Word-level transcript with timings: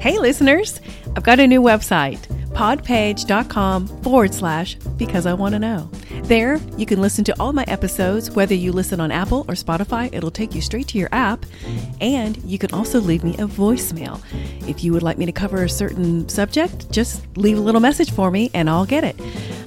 Hey, 0.00 0.16
listeners, 0.16 0.80
I've 1.16 1.24
got 1.24 1.40
a 1.40 1.46
new 1.48 1.60
website, 1.60 2.20
podpage.com 2.52 3.88
forward 4.02 4.32
slash 4.32 4.76
because 4.96 5.26
I 5.26 5.34
want 5.34 5.54
to 5.54 5.58
know. 5.58 5.90
There, 6.22 6.60
you 6.76 6.86
can 6.86 7.00
listen 7.00 7.24
to 7.24 7.34
all 7.40 7.52
my 7.52 7.64
episodes, 7.66 8.30
whether 8.30 8.54
you 8.54 8.70
listen 8.70 9.00
on 9.00 9.10
Apple 9.10 9.44
or 9.48 9.54
Spotify, 9.54 10.08
it'll 10.14 10.30
take 10.30 10.54
you 10.54 10.60
straight 10.60 10.86
to 10.88 10.98
your 10.98 11.08
app. 11.10 11.44
And 12.00 12.36
you 12.44 12.58
can 12.58 12.72
also 12.72 13.00
leave 13.00 13.24
me 13.24 13.34
a 13.34 13.48
voicemail. 13.48 14.22
If 14.68 14.84
you 14.84 14.92
would 14.92 15.02
like 15.02 15.18
me 15.18 15.26
to 15.26 15.32
cover 15.32 15.64
a 15.64 15.68
certain 15.68 16.28
subject, 16.28 16.92
just 16.92 17.26
leave 17.36 17.58
a 17.58 17.60
little 17.60 17.80
message 17.80 18.12
for 18.12 18.30
me 18.30 18.52
and 18.54 18.70
I'll 18.70 18.86
get 18.86 19.02
it. 19.02 19.16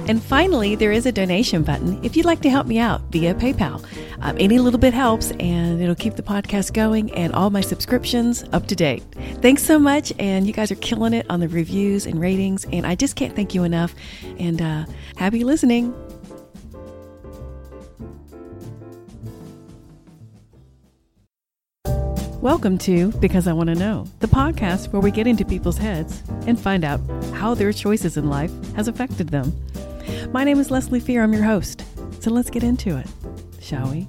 And 0.08 0.22
finally, 0.22 0.76
there 0.76 0.92
is 0.92 1.06
a 1.06 1.12
donation 1.12 1.64
button 1.64 2.04
if 2.04 2.18
you'd 2.18 2.26
like 2.26 2.42
to 2.42 2.50
help 2.50 2.68
me 2.68 2.80
out 2.80 3.02
via 3.12 3.34
PayPal. 3.34 3.86
Um, 4.22 4.36
any 4.40 4.60
little 4.60 4.80
bit 4.80 4.94
helps, 4.94 5.32
and 5.32 5.82
it'll 5.82 5.96
keep 5.96 6.16
the 6.16 6.24
podcast 6.24 6.74
going 6.74 7.12
and 7.14 7.34
all 7.34 7.50
my 7.50 7.62
subscriptions 7.62 8.44
up 8.52 8.68
to 8.68 8.76
date. 8.76 9.04
Thanks 9.42 9.64
so 9.64 9.80
much, 9.80 10.12
and 10.20 10.48
you 10.48 10.54
guys 10.54 10.72
are 10.72 10.76
killing 10.76 11.14
it 11.14 11.26
on 11.30 11.40
the 11.40 11.48
reviews 11.48 12.06
and 12.06 12.20
ratings, 12.20 12.66
and 12.74 12.86
I 12.86 12.96
just 12.96 13.16
can't 13.16 13.36
thank 13.36 13.56
you 13.56 13.64
enough. 13.64 13.96
And 14.38 14.62
uh, 14.62 14.86
happy 15.16 15.44
listening. 15.44 15.94
Welcome 22.42 22.80
to 22.80 23.12
Because 23.20 23.48
I 23.48 23.54
Want 23.54 23.70
to 23.70 23.76
Know, 23.76 24.08
the 24.20 24.26
podcast 24.26 24.92
where 24.92 25.00
we 25.00 25.12
get 25.12 25.28
into 25.28 25.46
people's 25.46 25.78
heads 25.78 26.24
and 26.48 26.60
find 26.60 26.84
out 26.84 27.00
how 27.34 27.54
their 27.54 27.72
choices 27.72 28.18
in 28.18 28.32
life 28.32 28.52
has 28.74 28.88
affected 28.88 29.30
them. 29.30 29.54
My 30.32 30.44
name 30.44 30.60
is 30.60 30.72
Leslie 30.72 31.00
Fear. 31.00 31.24
I'm 31.24 31.34
your 31.34 31.44
host. 31.44 31.84
So 32.20 32.32
let's 32.32 32.50
get 32.50 32.64
into 32.64 32.98
it, 32.98 33.08
shall 33.60 33.90
we? 33.90 34.08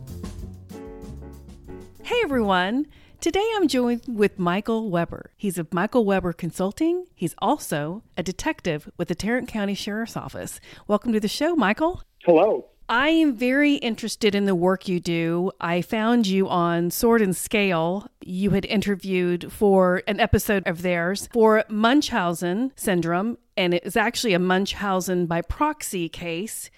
Hey 2.02 2.20
everyone. 2.24 2.86
Today 3.20 3.48
I'm 3.54 3.68
joined 3.68 4.02
with 4.08 4.38
Michael 4.38 4.90
Weber. 4.90 5.30
He's 5.36 5.58
of 5.58 5.72
Michael 5.72 6.04
Weber 6.04 6.32
Consulting. 6.32 7.06
He's 7.14 7.34
also 7.38 8.02
a 8.16 8.22
detective 8.22 8.90
with 8.96 9.08
the 9.08 9.14
Tarrant 9.14 9.48
County 9.48 9.74
Sheriff's 9.74 10.16
Office. 10.16 10.60
Welcome 10.88 11.12
to 11.12 11.20
the 11.20 11.28
show, 11.28 11.54
Michael. 11.54 12.02
Hello. 12.24 12.66
I 12.88 13.08
am 13.10 13.34
very 13.34 13.74
interested 13.76 14.34
in 14.34 14.44
the 14.44 14.54
work 14.54 14.88
you 14.88 15.00
do. 15.00 15.50
I 15.60 15.82
found 15.82 16.26
you 16.26 16.48
on 16.48 16.90
Sword 16.90 17.22
and 17.22 17.34
Scale. 17.34 18.08
You 18.20 18.50
had 18.50 18.64
interviewed 18.64 19.52
for 19.52 20.02
an 20.06 20.20
episode 20.20 20.66
of 20.66 20.82
theirs 20.82 21.28
for 21.32 21.64
Munchausen 21.68 22.72
syndrome, 22.76 23.38
and 23.56 23.72
it 23.72 23.84
was 23.84 23.96
actually 23.96 24.34
a 24.34 24.38
Munchausen 24.38 25.26
by 25.26 25.42
proxy 25.42 26.08
case. 26.08 26.70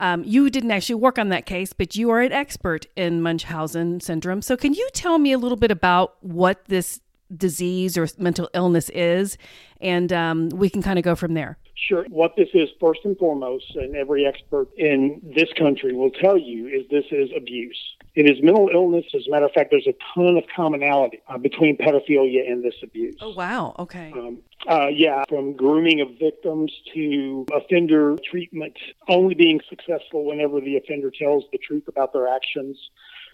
Um, 0.00 0.24
you 0.24 0.50
didn't 0.50 0.72
actually 0.72 0.96
work 0.96 1.18
on 1.18 1.28
that 1.28 1.46
case, 1.46 1.72
but 1.72 1.94
you 1.94 2.10
are 2.10 2.20
an 2.20 2.32
expert 2.32 2.86
in 2.96 3.22
Munchausen 3.22 4.00
syndrome. 4.00 4.42
So, 4.42 4.56
can 4.56 4.74
you 4.74 4.88
tell 4.92 5.18
me 5.18 5.32
a 5.32 5.38
little 5.38 5.56
bit 5.56 5.70
about 5.70 6.16
what 6.20 6.64
this 6.66 7.00
disease 7.34 7.96
or 7.96 8.08
mental 8.18 8.50
illness 8.52 8.90
is? 8.90 9.38
And 9.80 10.12
um, 10.12 10.48
we 10.48 10.68
can 10.68 10.82
kind 10.82 10.98
of 10.98 11.04
go 11.04 11.14
from 11.14 11.34
there. 11.34 11.56
Sure. 11.88 12.04
What 12.10 12.36
this 12.36 12.48
is, 12.54 12.68
first 12.80 13.00
and 13.04 13.18
foremost, 13.18 13.74
and 13.74 13.96
every 13.96 14.24
expert 14.24 14.68
in 14.76 15.20
this 15.34 15.48
country 15.58 15.92
will 15.92 16.10
tell 16.10 16.38
you, 16.38 16.68
is 16.68 16.88
this 16.90 17.06
is 17.10 17.30
abuse. 17.36 17.78
It 18.14 18.30
is 18.30 18.42
mental 18.42 18.70
illness. 18.72 19.06
As 19.14 19.26
a 19.26 19.30
matter 19.30 19.46
of 19.46 19.52
fact, 19.52 19.70
there's 19.70 19.88
a 19.88 19.94
ton 20.14 20.36
of 20.36 20.44
commonality 20.54 21.20
uh, 21.28 21.38
between 21.38 21.76
pedophilia 21.76 22.48
and 22.48 22.62
this 22.62 22.74
abuse. 22.82 23.16
Oh, 23.20 23.34
wow. 23.34 23.74
Okay. 23.80 24.12
Um, 24.12 24.38
uh, 24.68 24.86
yeah, 24.86 25.24
from 25.28 25.54
grooming 25.54 26.00
of 26.00 26.08
victims 26.20 26.72
to 26.94 27.46
offender 27.52 28.16
treatment 28.30 28.78
only 29.08 29.34
being 29.34 29.60
successful 29.68 30.24
whenever 30.24 30.60
the 30.60 30.76
offender 30.76 31.10
tells 31.10 31.44
the 31.50 31.58
truth 31.58 31.88
about 31.88 32.12
their 32.12 32.28
actions 32.28 32.78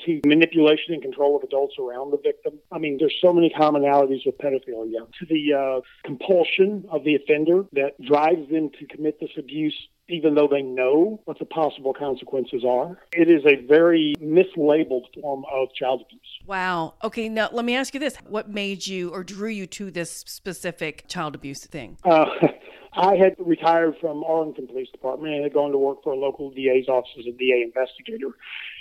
to 0.07 0.21
manipulation 0.25 0.95
and 0.95 1.03
control 1.03 1.37
of 1.37 1.43
adults 1.43 1.75
around 1.79 2.11
the 2.11 2.19
victim. 2.19 2.59
I 2.71 2.79
mean, 2.79 2.97
there's 2.99 3.17
so 3.21 3.33
many 3.33 3.51
commonalities 3.51 4.25
with 4.27 4.39
pedophilia 4.39 5.11
to 5.19 5.27
the 5.27 5.55
uh, 5.55 5.81
compulsion 6.05 6.85
of 6.91 7.05
the 7.05 7.15
offender 7.15 7.65
that 7.73 8.01
drives 8.01 8.49
them 8.51 8.71
to 8.79 8.87
commit 8.87 9.21
this 9.21 9.31
abuse 9.37 9.89
even 10.09 10.35
though 10.35 10.49
they 10.49 10.63
know 10.63 11.21
what 11.25 11.39
the 11.39 11.45
possible 11.45 11.93
consequences 11.93 12.65
are. 12.67 12.99
It 13.13 13.29
is 13.31 13.45
a 13.45 13.67
very 13.67 14.15
mislabeled 14.21 15.05
form 15.21 15.45
of 15.53 15.69
child 15.75 16.03
abuse. 16.07 16.21
Wow. 16.47 16.95
Okay, 17.05 17.29
now 17.29 17.51
let 17.53 17.65
me 17.65 17.77
ask 17.77 17.95
you 17.95 18.01
this. 18.01 18.17
What 18.27 18.49
made 18.49 18.87
you 18.87 19.11
or 19.11 19.23
drew 19.23 19.51
you 19.51 19.67
to 19.69 19.91
this 19.91 20.25
specific 20.27 21.07
child 21.09 21.35
abuse 21.35 21.67
thing? 21.67 21.99
Uh, 22.05 22.27
I 22.95 23.17
had 23.17 23.37
retired 23.39 23.95
from 24.01 24.25
Arlington 24.25 24.67
Police 24.67 24.89
Department 24.91 25.35
and 25.35 25.45
had 25.45 25.53
gone 25.53 25.73
to 25.73 25.79
work 25.79 26.03
for 26.03 26.13
a 26.13 26.17
local 26.17 26.51
DA's 26.51 26.89
office 26.89 27.11
as 27.19 27.27
a 27.27 27.33
DA 27.33 27.63
investigator. 27.63 28.31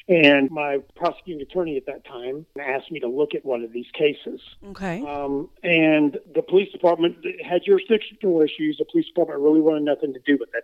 And 0.09 0.50
my 0.50 0.78
prosecuting 0.96 1.41
attorney 1.41 1.75
at 1.75 1.85
that 1.88 2.06
time 2.06 2.46
asked 2.59 2.90
me 2.90 3.00
to 3.01 3.09
look 3.09 3.35
at 3.35 3.44
one 3.44 3.63
of 3.63 3.74
these 3.74 3.85
cases. 3.94 4.40
Okay. 4.68 5.06
Um, 5.06 5.50
and 5.63 6.18
the 6.34 6.41
police 6.41 6.72
department 6.72 7.18
had 7.44 7.62
jurisdictional 7.66 8.41
issues. 8.41 8.78
The 8.80 8.85
police 8.90 9.06
department 9.07 9.41
really 9.41 9.59
wanted 9.59 9.84
nothing 9.84 10.13
to 10.13 10.19
do 10.25 10.38
with 10.40 10.50
it. 10.56 10.63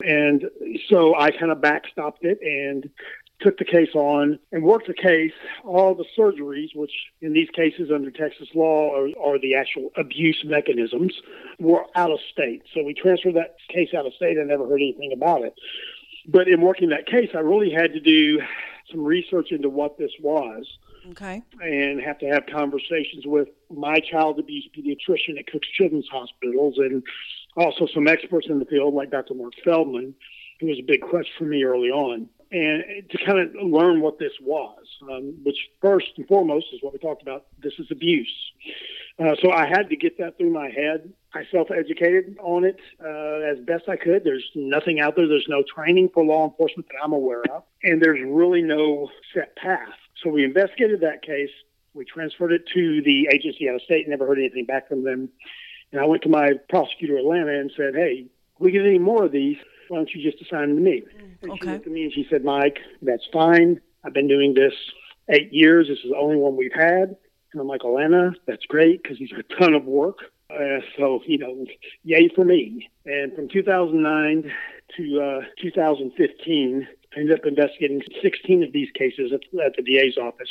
And 0.00 0.44
so 0.88 1.14
I 1.14 1.30
kind 1.30 1.52
of 1.52 1.58
backstopped 1.58 2.22
it 2.22 2.38
and 2.42 2.90
took 3.40 3.58
the 3.58 3.64
case 3.64 3.94
on 3.94 4.38
and 4.52 4.62
worked 4.62 4.86
the 4.86 4.94
case. 4.94 5.32
All 5.64 5.94
the 5.94 6.04
surgeries, 6.16 6.68
which 6.74 6.92
in 7.20 7.32
these 7.32 7.48
cases 7.50 7.90
under 7.92 8.10
Texas 8.10 8.48
law 8.54 8.94
are, 8.94 9.08
are, 9.18 9.38
the 9.38 9.54
actual 9.54 9.90
abuse 9.96 10.42
mechanisms, 10.44 11.14
were 11.58 11.84
out 11.94 12.10
of 12.10 12.18
state. 12.30 12.62
So 12.74 12.82
we 12.82 12.94
transferred 12.94 13.36
that 13.36 13.56
case 13.68 13.90
out 13.96 14.06
of 14.06 14.14
state. 14.14 14.36
I 14.40 14.44
never 14.44 14.68
heard 14.68 14.80
anything 14.80 15.12
about 15.12 15.42
it. 15.42 15.54
But 16.28 16.48
in 16.48 16.60
working 16.60 16.90
that 16.90 17.06
case, 17.06 17.30
I 17.34 17.38
really 17.38 17.70
had 17.70 17.92
to 17.94 18.00
do 18.00 18.40
some 18.90 19.02
research 19.02 19.52
into 19.52 19.68
what 19.68 19.98
this 19.98 20.12
was. 20.20 20.66
Okay. 21.12 21.42
And 21.62 22.00
have 22.02 22.18
to 22.18 22.26
have 22.26 22.44
conversations 22.52 23.24
with 23.24 23.48
my 23.70 24.00
child 24.00 24.38
abuse 24.38 24.68
pediatrician 24.76 25.38
at 25.38 25.46
Cook's 25.46 25.68
Children's 25.68 26.08
Hospitals 26.08 26.74
and 26.76 27.02
also 27.56 27.86
some 27.92 28.06
experts 28.06 28.46
in 28.48 28.58
the 28.58 28.64
field 28.64 28.94
like 28.94 29.10
Dr. 29.10 29.34
Marc 29.34 29.54
Feldman, 29.64 30.14
who 30.60 30.66
was 30.66 30.78
a 30.78 30.82
big 30.82 31.00
crutch 31.02 31.28
for 31.38 31.44
me 31.44 31.64
early 31.64 31.90
on. 31.90 32.28
And 32.52 33.08
to 33.10 33.18
kind 33.24 33.38
of 33.38 33.54
learn 33.62 34.00
what 34.00 34.18
this 34.18 34.32
was, 34.40 34.84
um, 35.02 35.34
which 35.44 35.56
first 35.80 36.08
and 36.16 36.26
foremost 36.26 36.66
is 36.72 36.82
what 36.82 36.92
we 36.92 36.98
talked 36.98 37.22
about. 37.22 37.46
This 37.62 37.74
is 37.78 37.86
abuse. 37.92 38.32
Uh, 39.20 39.36
so 39.40 39.52
I 39.52 39.66
had 39.66 39.88
to 39.90 39.96
get 39.96 40.18
that 40.18 40.36
through 40.36 40.50
my 40.50 40.68
head. 40.68 41.12
I 41.32 41.44
self-educated 41.52 42.38
on 42.40 42.64
it 42.64 42.80
uh, 43.00 43.52
as 43.52 43.64
best 43.64 43.88
I 43.88 43.96
could. 43.96 44.24
There's 44.24 44.44
nothing 44.56 44.98
out 44.98 45.14
there. 45.14 45.28
There's 45.28 45.46
no 45.48 45.62
training 45.62 46.10
for 46.12 46.24
law 46.24 46.48
enforcement 46.48 46.88
that 46.88 46.98
I'm 47.04 47.12
aware 47.12 47.42
of, 47.52 47.62
and 47.84 48.02
there's 48.02 48.20
really 48.26 48.62
no 48.62 49.10
set 49.32 49.54
path. 49.54 49.94
So 50.22 50.30
we 50.30 50.42
investigated 50.42 51.02
that 51.02 51.22
case. 51.22 51.50
We 51.94 52.04
transferred 52.04 52.52
it 52.52 52.66
to 52.74 53.02
the 53.02 53.28
agency 53.32 53.68
out 53.68 53.76
of 53.76 53.82
state. 53.82 54.08
Never 54.08 54.26
heard 54.26 54.38
anything 54.38 54.64
back 54.64 54.88
from 54.88 55.04
them. 55.04 55.28
And 55.92 56.00
I 56.00 56.04
went 56.04 56.22
to 56.22 56.28
my 56.28 56.52
prosecutor 56.68 57.18
in 57.18 57.20
Atlanta 57.20 57.58
and 57.58 57.70
said, 57.76 57.94
"Hey, 57.94 58.26
if 58.26 58.60
we 58.60 58.70
get 58.70 58.86
any 58.86 58.98
more 58.98 59.24
of 59.24 59.32
these, 59.32 59.56
why 59.88 59.98
don't 59.98 60.10
you 60.14 60.22
just 60.22 60.42
assign 60.42 60.68
them 60.68 60.76
to 60.76 60.82
me?" 60.82 61.02
And 61.42 61.50
okay. 61.52 61.58
she 61.60 61.66
looked 61.66 61.86
at 61.86 61.92
me 61.92 62.04
and 62.04 62.12
she 62.12 62.26
said, 62.30 62.44
"Mike, 62.44 62.78
that's 63.02 63.26
fine. 63.32 63.80
I've 64.04 64.14
been 64.14 64.28
doing 64.28 64.54
this 64.54 64.74
eight 65.28 65.52
years. 65.52 65.88
This 65.88 65.98
is 65.98 66.10
the 66.10 66.16
only 66.16 66.36
one 66.36 66.56
we've 66.56 66.72
had." 66.72 67.16
And 67.52 67.60
I'm 67.60 67.66
like, 67.66 67.82
Atlanta, 67.84 68.32
that's 68.46 68.64
great 68.66 69.02
because 69.02 69.18
these 69.18 69.32
are 69.32 69.40
a 69.40 69.60
ton 69.60 69.74
of 69.74 69.84
work. 69.84 70.18
Uh, 70.50 70.80
so, 70.96 71.20
you 71.26 71.38
know, 71.38 71.64
yay 72.04 72.28
for 72.28 72.44
me. 72.44 72.88
And 73.04 73.34
from 73.34 73.48
2009 73.48 74.52
to 74.96 75.20
uh, 75.20 75.40
2015, 75.60 76.88
I 77.16 77.20
ended 77.20 77.40
up 77.40 77.44
investigating 77.44 78.00
16 78.22 78.62
of 78.62 78.72
these 78.72 78.88
cases 78.94 79.32
at, 79.32 79.40
at, 79.64 79.74
the 79.76 79.82
DA's 79.82 80.16
office, 80.16 80.48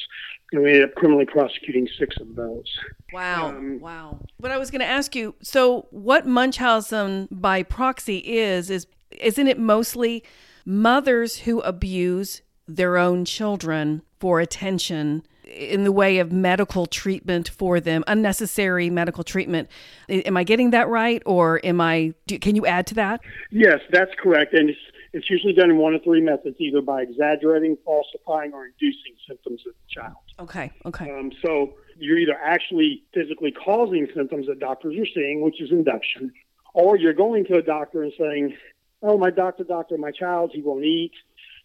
and 0.52 0.62
we 0.62 0.70
ended 0.70 0.90
up 0.90 0.96
criminally 0.96 1.26
prosecuting 1.26 1.88
six 1.98 2.18
of 2.20 2.36
those. 2.36 2.66
Wow. 3.14 3.50
Um, 3.50 3.80
wow. 3.80 4.20
But 4.40 4.52
I 4.52 4.58
was 4.58 4.70
going 4.70 4.82
to 4.82 4.88
ask 4.88 5.16
you 5.16 5.36
so, 5.42 5.88
what 5.92 6.28
Munchausen 6.28 7.30
by 7.32 7.64
proxy 7.64 8.18
is, 8.18 8.70
is 8.70 8.88
isn't 9.12 9.48
it 9.48 9.58
mostly 9.58 10.24
mothers 10.66 11.40
who 11.40 11.62
abuse 11.62 12.42
their 12.68 12.98
own 12.98 13.26
children 13.26 14.02
for 14.20 14.40
attention? 14.40 15.24
in 15.46 15.84
the 15.84 15.92
way 15.92 16.20
of 16.20 16.32
medical 16.32 16.86
treatment 16.86 17.50
for 17.50 17.80
them, 17.80 18.04
unnecessary 18.06 18.92
medical 18.92 19.24
treatment. 19.24 19.68
Am 20.08 20.38
I 20.38 20.44
getting 20.44 20.70
that 20.70 20.88
right, 20.88 21.24
or 21.26 21.60
am 21.64 21.82
I? 21.82 22.14
Do, 22.28 22.38
can 22.38 22.56
you 22.56 22.68
add 22.68 22.86
to 22.88 22.94
that? 22.94 23.22
Yes, 23.50 23.80
that's 23.92 24.12
correct, 24.22 24.54
and 24.54 24.70
it's, 25.14 25.30
usually 25.30 25.54
done 25.54 25.70
in 25.70 25.78
one 25.78 25.94
of 25.96 26.04
three 26.04 26.22
methods: 26.22 26.58
either 26.60 26.82
by 26.82 27.02
exaggerating, 27.02 27.78
falsifying, 27.86 28.54
or 28.54 28.66
inducing 28.66 29.14
symptoms 29.28 29.62
of 29.68 29.74
the 29.74 30.02
child. 30.02 30.18
Okay. 30.40 30.72
Okay. 30.86 31.12
Um, 31.12 31.32
so 31.44 31.74
you're 31.98 32.18
either 32.18 32.38
actually 32.42 33.04
physically 33.14 33.52
causing 33.52 34.08
symptoms 34.16 34.48
that 34.48 34.60
doctors 34.60 34.96
are 34.98 35.08
seeing, 35.14 35.42
which 35.42 35.62
is 35.62 35.72
induction, 35.72 36.32
or 36.74 36.98
you're 36.98 37.14
going 37.14 37.46
to 37.46 37.56
a 37.56 37.62
doctor 37.62 38.04
and 38.04 38.14
saying, 38.18 38.56
"Oh, 39.02 39.18
my 39.18 39.30
doctor, 39.30 39.64
doctor, 39.64 39.98
my 39.98 40.12
child, 40.12 40.52
he 40.54 40.62
won't 40.62 40.86
eat." 40.86 41.14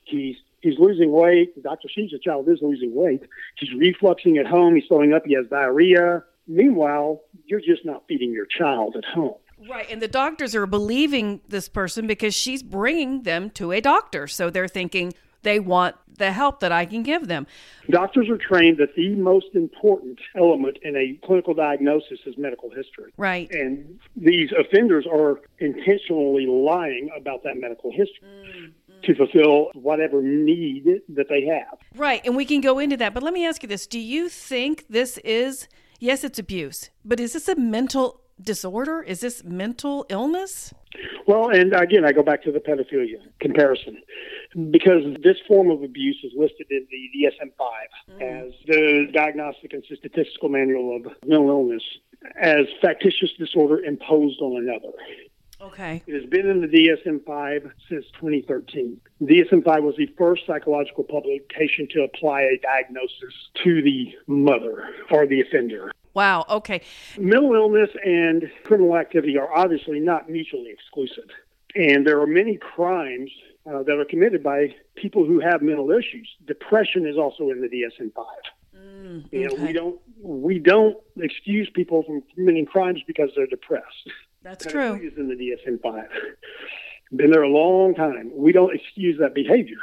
He's 0.05 0.37
he's 0.61 0.79
losing 0.79 1.13
weight. 1.13 1.55
The 1.55 1.63
doctor 1.63 1.89
sees 1.95 2.11
the 2.11 2.19
child 2.19 2.49
is 2.49 2.59
losing 2.63 2.95
weight. 2.95 3.23
He's 3.57 3.71
refluxing 3.71 4.39
at 4.39 4.47
home. 4.47 4.75
He's 4.75 4.85
throwing 4.89 5.13
up. 5.13 5.25
He 5.27 5.35
has 5.35 5.47
diarrhea. 5.49 6.25
Meanwhile, 6.47 7.21
you're 7.47 7.61
just 7.61 7.85
not 7.85 8.05
feeding 8.09 8.33
your 8.33 8.47
child 8.47 8.97
at 8.97 9.05
home. 9.05 9.37
Right. 9.69 9.91
And 9.91 10.01
the 10.01 10.09
doctors 10.09 10.55
are 10.55 10.67
believing 10.67 11.41
this 11.49 11.69
person 11.69 12.07
because 12.07 12.35
she's 12.35 12.63
bringing 12.63 13.23
them 13.23 13.51
to 13.51 13.73
a 13.73 13.81
doctor. 13.81 14.27
So 14.27 14.51
they're 14.51 14.69
thinking 14.69 15.15
they 15.43 15.61
want 15.61 15.97
the 16.17 16.33
help 16.33 16.61
that 16.61 16.73
I 16.73 16.87
can 16.87 17.03
give 17.03 17.29
them. 17.29 17.47
Doctors 17.91 18.29
are 18.29 18.39
trained 18.39 18.79
that 18.79 18.95
the 18.95 19.15
most 19.17 19.49
important 19.55 20.19
element 20.37 20.79
in 20.83 20.97
a 20.97 21.19
clinical 21.27 21.55
diagnosis 21.55 22.21
is 22.25 22.37
medical 22.39 22.71
history. 22.71 23.13
Right. 23.17 23.51
And 23.51 23.99
these 24.17 24.51
offenders 24.59 25.07
are 25.11 25.41
intentionally 25.59 26.47
lying 26.47 27.11
about 27.17 27.43
that 27.45 27.57
medical 27.57 27.91
history. 27.91 28.29
Mm 28.29 28.73
to 29.05 29.15
fulfill 29.15 29.71
whatever 29.75 30.23
need 30.23 31.03
that 31.11 31.29
they 31.29 31.45
have. 31.45 31.79
Right. 31.95 32.23
And 32.25 32.37
we 32.37 32.45
can 32.45 32.61
go 32.61 32.79
into 32.79 32.97
that. 32.97 33.15
But 33.15 33.23
let 33.23 33.35
me 33.35 33.47
ask 33.47 33.63
you 33.63 33.69
this 33.69 33.87
Do 33.87 33.99
you 33.99 34.29
think 34.29 34.87
this 34.89 35.19
is, 35.19 35.69
yes, 36.01 36.25
it's 36.25 36.39
abuse, 36.39 36.91
but 37.05 37.21
is 37.21 37.35
this 37.35 37.49
a 37.49 37.57
mental 37.57 38.21
disorder? 38.41 39.03
Is 39.03 39.21
this 39.21 39.45
mental 39.45 40.07
illness? 40.09 40.73
Well, 41.27 41.51
and 41.51 41.73
again, 41.73 42.05
I 42.05 42.13
go 42.13 42.23
back 42.23 42.43
to 42.45 42.53
the 42.53 42.61
pedophilia 42.61 43.19
comparison 43.41 44.01
because 44.71 45.03
this 45.23 45.37
form 45.49 45.71
of 45.71 45.83
abuse 45.83 46.19
is 46.23 46.33
listed 46.37 46.67
in 46.71 46.87
the 46.91 47.27
DSM 47.27 47.51
5 47.59 48.21
mm. 48.21 48.47
as 48.47 48.53
the 48.67 49.07
Diagnostic 49.13 49.73
and 49.73 49.83
Statistical 49.85 50.49
Manual 50.49 50.97
of 50.97 51.13
Mental 51.27 51.49
Illness 51.49 51.83
as 52.41 52.67
factitious 52.81 53.31
disorder 53.39 53.81
imposed 53.81 54.41
on 54.41 54.57
another. 54.57 54.93
Okay. 55.61 56.03
It 56.07 56.15
has 56.15 56.29
been 56.29 56.49
in 56.49 56.61
the 56.61 56.67
DSM 56.67 57.25
5 57.25 57.71
since 57.89 58.05
2013. 58.21 59.01
DSM 59.23 59.65
5 59.65 59.85
was 59.85 59.95
the 59.97 60.07
first 60.19 60.43
psychological 60.47 61.05
publication 61.05 61.89
to 61.91 62.03
apply 62.03 62.43
a 62.43 62.59
diagnosis 62.61 63.35
to 63.63 63.83
the 63.83 64.13
mother 64.27 64.89
or 65.11 65.27
the 65.27 65.41
offender. 65.41 65.93
Wow. 66.15 66.45
Okay. 66.49 66.83
Mental 67.19 67.55
illness 67.55 67.91
and 68.05 68.51
criminal 68.65 68.97
activity 68.97 69.37
are 69.39 69.53
obviously 69.53 70.01
not 70.01 70.31
mutually 70.31 70.71
exclusive. 70.71 71.31
And 71.75 72.07
there 72.07 72.21
are 72.21 72.27
many 72.27 72.57
crimes 72.57 73.31
uh, 73.67 73.83
that 73.83 73.99
are 73.99 74.05
committed 74.05 74.43
by 74.43 74.75
people 74.95 75.25
who 75.25 75.41
have 75.41 75.63
mental 75.63 75.91
issues. 75.91 76.29
Depression 76.47 77.07
is 77.07 77.17
also 77.17 77.51
in 77.51 77.61
the 77.61 77.69
DSM-5. 77.69 78.25
Mm, 78.77 79.27
okay. 79.27 79.39
You 79.39 79.49
know, 79.49 79.65
we 79.65 79.73
don't 79.73 80.01
we 80.21 80.59
don't 80.59 80.97
excuse 81.17 81.71
people 81.75 82.03
from 82.03 82.23
committing 82.35 82.67
crimes 82.67 83.01
because 83.07 83.31
they're 83.37 83.47
depressed. 83.47 84.11
That's 84.45 84.65
true. 84.67 84.95
Is 84.95 85.17
in 85.17 85.29
the 85.29 85.35
DSM-5. 85.35 86.07
Been 87.17 87.31
there 87.31 87.43
a 87.43 87.49
long 87.49 87.95
time. 87.95 88.31
We 88.35 88.53
don't 88.53 88.75
excuse 88.75 89.19
that 89.19 89.35
behavior. 89.35 89.79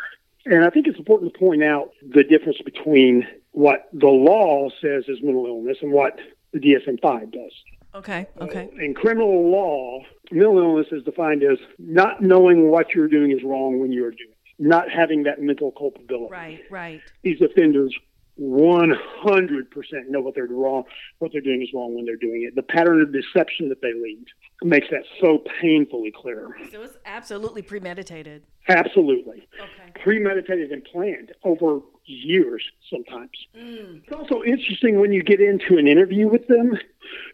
And 0.46 0.63
I 0.63 0.69
think 0.69 0.88
it's 0.88 0.98
important 0.98 1.34
to 1.34 1.40
point 1.40 1.63
out 1.63 1.92
the 2.08 2.24
difference 2.24 2.60
between 2.63 3.28
what 3.52 3.90
the 3.92 4.08
law 4.08 4.69
says 4.81 5.06
is 5.08 5.19
mental 5.22 5.46
illness 5.46 5.78
and 5.81 5.92
what 5.92 6.19
the 6.54 6.60
DSM 6.60 7.02
5 7.02 7.31
does. 7.31 7.52
Okay, 7.94 8.28
okay. 8.40 8.69
Uh, 8.74 8.84
in 8.84 8.94
criminal 8.94 9.50
law, 9.50 10.00
mental 10.31 10.58
illness 10.58 10.88
is 10.92 11.04
defined 11.04 11.44
as 11.44 11.57
not 11.78 12.22
knowing 12.22 12.69
what 12.69 12.94
you're 12.96 13.10
doing 13.10 13.31
is 13.31 13.44
wrong 13.44 13.80
when 13.80 13.92
you're 13.92 14.12
doing 14.12 14.30
it, 14.31 14.38
not 14.60 14.90
having 14.90 15.24
that 15.24 15.42
mental 15.42 15.72
culpability. 15.72 16.31
Right, 16.31 16.62
right. 16.69 17.02
These 17.24 17.42
offenders 17.42 17.94
100% 18.42 20.10
know 20.10 20.20
what 20.20 20.36
they're 20.36 20.48
wrong, 20.48 20.84
what 21.20 21.32
they're 21.32 21.42
doing 21.42 21.62
is 21.62 21.70
wrong 21.74 21.96
when 21.96 22.06
they're 22.06 22.16
doing 22.16 22.44
it. 22.44 22.56
The 22.56 22.64
pattern 22.64 23.02
of 23.02 23.14
deception 23.14 23.70
that 23.70 23.82
they 23.82 23.94
lead 23.94 24.26
makes 24.64 24.88
that 24.90 25.04
so 25.22 25.44
painfully 25.62 26.12
clear. 26.12 26.50
So 26.72 26.82
it's 26.82 26.98
absolutely 27.06 27.62
premeditated. 27.62 28.44
Absolutely. 28.68 29.48
Okay. 29.60 29.92
Premeditated 30.04 30.72
and 30.72 30.84
planned 30.84 31.32
over 31.44 31.82
years 32.06 32.64
sometimes. 32.92 33.32
Mm. 33.56 34.02
It's 34.04 34.14
also 34.14 34.44
interesting 34.44 35.00
when 35.00 35.12
you 35.12 35.24
get 35.24 35.40
into 35.40 35.78
an 35.78 35.88
interview 35.88 36.28
with 36.28 36.48
them 36.48 36.78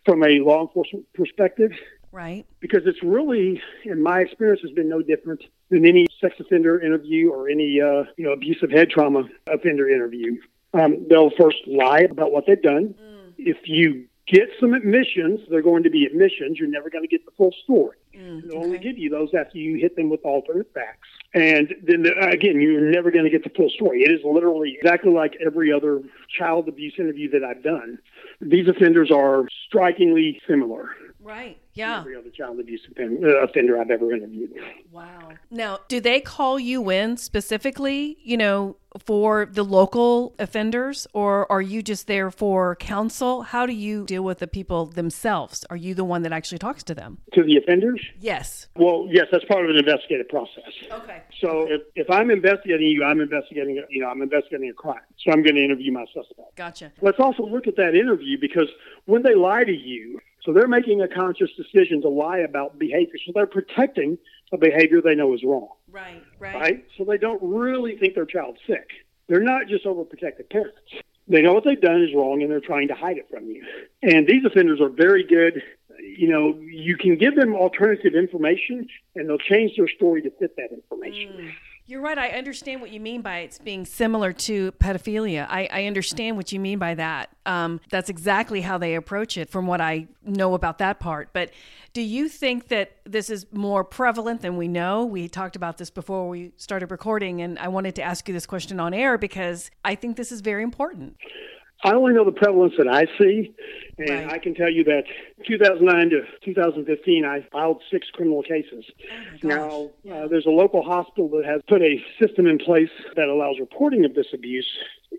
from 0.05 0.23
a 0.23 0.39
law 0.39 0.61
enforcement 0.61 1.05
perspective. 1.13 1.71
Right. 2.11 2.45
Because 2.59 2.81
it's 2.85 3.03
really, 3.03 3.61
in 3.85 4.01
my 4.01 4.21
experience, 4.21 4.61
has 4.61 4.71
been 4.71 4.89
no 4.89 5.01
different 5.01 5.43
than 5.69 5.85
any 5.85 6.07
sex 6.19 6.35
offender 6.39 6.81
interview 6.81 7.29
or 7.29 7.49
any, 7.49 7.79
uh, 7.81 8.03
you 8.17 8.25
know, 8.25 8.31
abusive 8.31 8.71
head 8.71 8.89
trauma 8.89 9.23
offender 9.47 9.89
interview. 9.89 10.37
Um, 10.77 11.07
they'll 11.09 11.31
first 11.31 11.57
lie 11.65 12.01
about 12.01 12.31
what 12.31 12.45
they've 12.45 12.61
done. 12.61 12.93
Mm. 13.01 13.33
If 13.37 13.57
you 13.65 14.05
get 14.27 14.49
some 14.59 14.73
admissions, 14.73 15.39
they're 15.49 15.61
going 15.61 15.83
to 15.83 15.89
be 15.89 16.05
admissions. 16.05 16.59
You're 16.59 16.69
never 16.69 16.89
going 16.89 17.03
to 17.03 17.07
get 17.07 17.25
the 17.25 17.31
full 17.37 17.53
story. 17.63 17.97
Mm, 18.15 18.49
They'll 18.49 18.63
only 18.63 18.77
give 18.77 18.97
you 18.97 19.09
those 19.09 19.29
after 19.33 19.57
you 19.57 19.77
hit 19.77 19.95
them 19.95 20.09
with 20.09 20.21
alternate 20.23 20.73
facts. 20.73 21.07
And 21.33 21.73
then 21.83 22.03
the, 22.03 22.13
again, 22.29 22.59
you're 22.59 22.89
never 22.91 23.11
going 23.11 23.25
to 23.25 23.29
get 23.29 23.43
the 23.43 23.51
full 23.55 23.69
story. 23.69 24.01
It 24.01 24.11
is 24.11 24.21
literally 24.23 24.75
exactly 24.79 25.11
like 25.11 25.37
every 25.45 25.71
other 25.71 26.01
child 26.37 26.67
abuse 26.67 26.95
interview 26.97 27.29
that 27.31 27.43
I've 27.43 27.63
done. 27.63 27.99
These 28.41 28.67
offenders 28.67 29.11
are 29.11 29.47
strikingly 29.67 30.41
similar. 30.47 30.89
Right. 31.21 31.57
Yeah. 31.77 31.99
Every 31.99 32.15
other 32.15 32.29
child 32.29 32.59
abuse 32.59 32.81
uh, 32.99 33.27
offender 33.43 33.79
I've 33.79 33.91
ever 33.91 34.11
interviewed. 34.11 34.53
Wow. 34.91 35.29
Now, 35.51 35.79
do 35.87 35.99
they 35.99 36.19
call 36.19 36.59
you 36.59 36.89
in 36.89 37.17
specifically, 37.17 38.17
you 38.23 38.35
know, 38.37 38.77
for 39.05 39.45
the 39.45 39.63
local 39.63 40.33
offenders, 40.39 41.05
or 41.13 41.49
are 41.51 41.61
you 41.61 41.83
just 41.83 42.07
there 42.07 42.31
for 42.31 42.75
counsel? 42.77 43.43
How 43.43 43.65
do 43.65 43.73
you 43.73 44.05
deal 44.05 44.23
with 44.23 44.39
the 44.39 44.47
people 44.47 44.87
themselves? 44.87 45.65
Are 45.69 45.75
you 45.75 45.93
the 45.93 46.03
one 46.03 46.23
that 46.23 46.31
actually 46.31 46.57
talks 46.57 46.83
to 46.85 46.95
them? 46.95 47.19
To 47.33 47.43
the 47.43 47.57
offenders? 47.57 48.01
Yes. 48.19 48.67
Well, 48.75 49.07
yes, 49.11 49.27
that's 49.31 49.45
part 49.45 49.65
of 49.65 49.69
an 49.69 49.77
investigative 49.77 50.29
process. 50.29 50.71
Okay. 50.91 51.21
So 51.39 51.67
if, 51.69 51.81
if 51.95 52.09
I'm 52.09 52.31
investigating 52.31 52.87
you, 52.87 53.03
I'm 53.03 53.19
investigating, 53.19 53.83
you 53.89 54.01
know, 54.01 54.09
I'm 54.09 54.21
investigating 54.21 54.69
a 54.69 54.73
crime. 54.73 55.01
So 55.23 55.31
I'm 55.31 55.43
going 55.43 55.55
to 55.55 55.63
interview 55.63 55.91
my 55.91 56.05
suspect. 56.13 56.55
Gotcha. 56.55 56.91
Let's 57.01 57.19
also 57.19 57.43
look 57.43 57.67
at 57.67 57.75
that 57.75 57.93
interview 57.93 58.37
because 58.39 58.69
when 59.05 59.21
they 59.21 59.35
lie 59.35 59.63
to 59.63 59.71
you, 59.71 60.19
so 60.43 60.53
they're 60.53 60.67
making 60.67 61.01
a 61.01 61.07
conscious 61.07 61.49
decision 61.57 62.01
to 62.01 62.09
lie 62.09 62.39
about 62.39 62.79
behavior. 62.79 63.15
So 63.25 63.31
they're 63.33 63.47
protecting 63.47 64.17
a 64.53 64.57
behavior 64.57 65.01
they 65.01 65.15
know 65.15 65.33
is 65.33 65.43
wrong. 65.43 65.69
Right, 65.91 66.23
right. 66.39 66.55
Right? 66.55 66.85
So 66.97 67.03
they 67.03 67.17
don't 67.17 67.41
really 67.41 67.97
think 67.97 68.15
their 68.15 68.25
child's 68.25 68.59
sick. 68.65 68.89
They're 69.27 69.41
not 69.41 69.67
just 69.67 69.85
overprotective 69.85 70.49
parents. 70.49 70.77
They 71.27 71.41
know 71.41 71.53
what 71.53 71.65
they've 71.65 71.79
done 71.79 72.01
is 72.01 72.15
wrong 72.15 72.41
and 72.41 72.49
they're 72.49 72.61
trying 72.61 72.87
to 72.87 72.95
hide 72.95 73.17
it 73.17 73.27
from 73.29 73.47
you. 73.47 73.65
And 74.01 74.25
these 74.25 74.45
offenders 74.45 74.79
are 74.79 74.89
very 74.89 75.23
good. 75.23 75.61
You 75.99 76.29
know, 76.29 76.57
you 76.61 76.95
can 76.95 77.17
give 77.17 77.35
them 77.35 77.53
alternative 77.53 78.13
information 78.15 78.87
and 79.15 79.27
they'll 79.27 79.37
change 79.37 79.75
their 79.75 79.89
story 79.89 80.21
to 80.21 80.31
fit 80.39 80.55
that 80.55 80.69
information. 80.71 81.33
Mm. 81.33 81.51
You're 81.89 82.01
right. 82.01 82.17
I 82.17 82.31
understand 82.31 82.81
what 82.81 82.91
you 82.91 82.99
mean 82.99 83.21
by 83.21 83.39
it's 83.39 83.59
being 83.59 83.85
similar 83.85 84.33
to 84.33 84.73
pedophilia. 84.73 85.47
I, 85.49 85.69
I 85.71 85.85
understand 85.85 86.35
what 86.35 86.51
you 86.51 86.59
mean 86.59 86.79
by 86.79 86.95
that. 86.95 87.29
Um, 87.45 87.79
that's 87.89 88.09
exactly 88.09 88.59
how 88.59 88.77
they 88.77 88.95
approach 88.95 89.37
it, 89.37 89.49
from 89.49 89.67
what 89.67 89.79
I 89.79 90.09
know 90.21 90.53
about 90.53 90.79
that 90.79 90.99
part. 90.99 91.29
But 91.31 91.51
do 91.93 92.01
you 92.01 92.27
think 92.27 92.67
that 92.67 92.97
this 93.05 93.29
is 93.29 93.45
more 93.53 93.85
prevalent 93.85 94.41
than 94.41 94.57
we 94.57 94.67
know? 94.67 95.05
We 95.05 95.29
talked 95.29 95.55
about 95.55 95.77
this 95.77 95.89
before 95.89 96.27
we 96.27 96.51
started 96.57 96.91
recording, 96.91 97.41
and 97.41 97.57
I 97.57 97.69
wanted 97.69 97.95
to 97.95 98.01
ask 98.01 98.27
you 98.27 98.33
this 98.33 98.45
question 98.45 98.81
on 98.81 98.93
air 98.93 99.17
because 99.17 99.71
I 99.85 99.95
think 99.95 100.17
this 100.17 100.33
is 100.33 100.41
very 100.41 100.63
important. 100.63 101.15
I 101.83 101.93
only 101.93 102.13
know 102.13 102.25
the 102.25 102.31
prevalence 102.31 102.73
that 102.77 102.87
I 102.87 103.05
see, 103.19 103.53
and 103.99 104.09
right. 104.09 104.33
I 104.33 104.37
can 104.39 104.55
tell 104.55 104.69
you 104.69 104.83
that 104.85 105.03
2009 105.47 106.09
to 106.09 106.21
2015, 106.43 107.25
I 107.25 107.45
filed 107.51 107.83
six 107.91 108.07
criminal 108.11 108.41
cases. 108.41 108.85
Oh 109.43 109.47
now, 109.47 109.89
uh, 110.11 110.27
there's 110.27 110.47
a 110.47 110.51
local 110.51 110.81
hospital 110.81 111.29
that 111.29 111.45
has 111.45 111.61
put 111.67 111.81
a 111.83 112.03
system 112.19 112.47
in 112.47 112.57
place 112.57 112.89
that 113.15 113.27
allows 113.27 113.59
reporting 113.59 114.05
of 114.05 114.15
this 114.15 114.27
abuse 114.33 114.67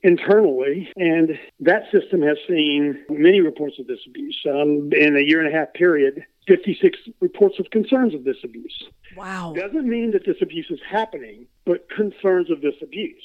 internally, 0.03 0.91
and 0.97 1.39
that 1.61 1.85
system 1.93 2.23
has 2.23 2.39
seen 2.49 3.05
many 3.09 3.41
reports 3.41 3.79
of 3.79 3.87
this 3.87 4.01
abuse. 4.07 4.39
Um, 4.49 4.91
in 4.93 5.17
a 5.17 5.21
year 5.21 5.45
and 5.45 5.53
a 5.53 5.57
half 5.57 5.73
period, 5.75 6.25
56 6.49 6.99
reports 7.21 7.59
of 7.59 7.71
concerns 7.71 8.15
of 8.15 8.25
this 8.25 8.39
abuse. 8.43 8.85
Wow. 9.17 9.55
Doesn't 9.57 9.89
mean 9.89 10.13
that 10.13 10.25
this 10.25 10.37
abuse 10.41 10.67
is 10.71 10.81
happening, 10.89 11.47
but 11.65 11.89
concerns 11.91 12.51
of 12.51 12.63
this 12.63 12.75
abuse. 12.83 13.23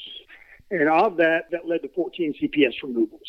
And 0.80 0.90
of 0.90 1.18
that, 1.18 1.52
that 1.52 1.68
led 1.68 1.84
to 1.84 1.90
14 1.90 2.34
CPS 2.42 2.74
removals. 2.82 3.22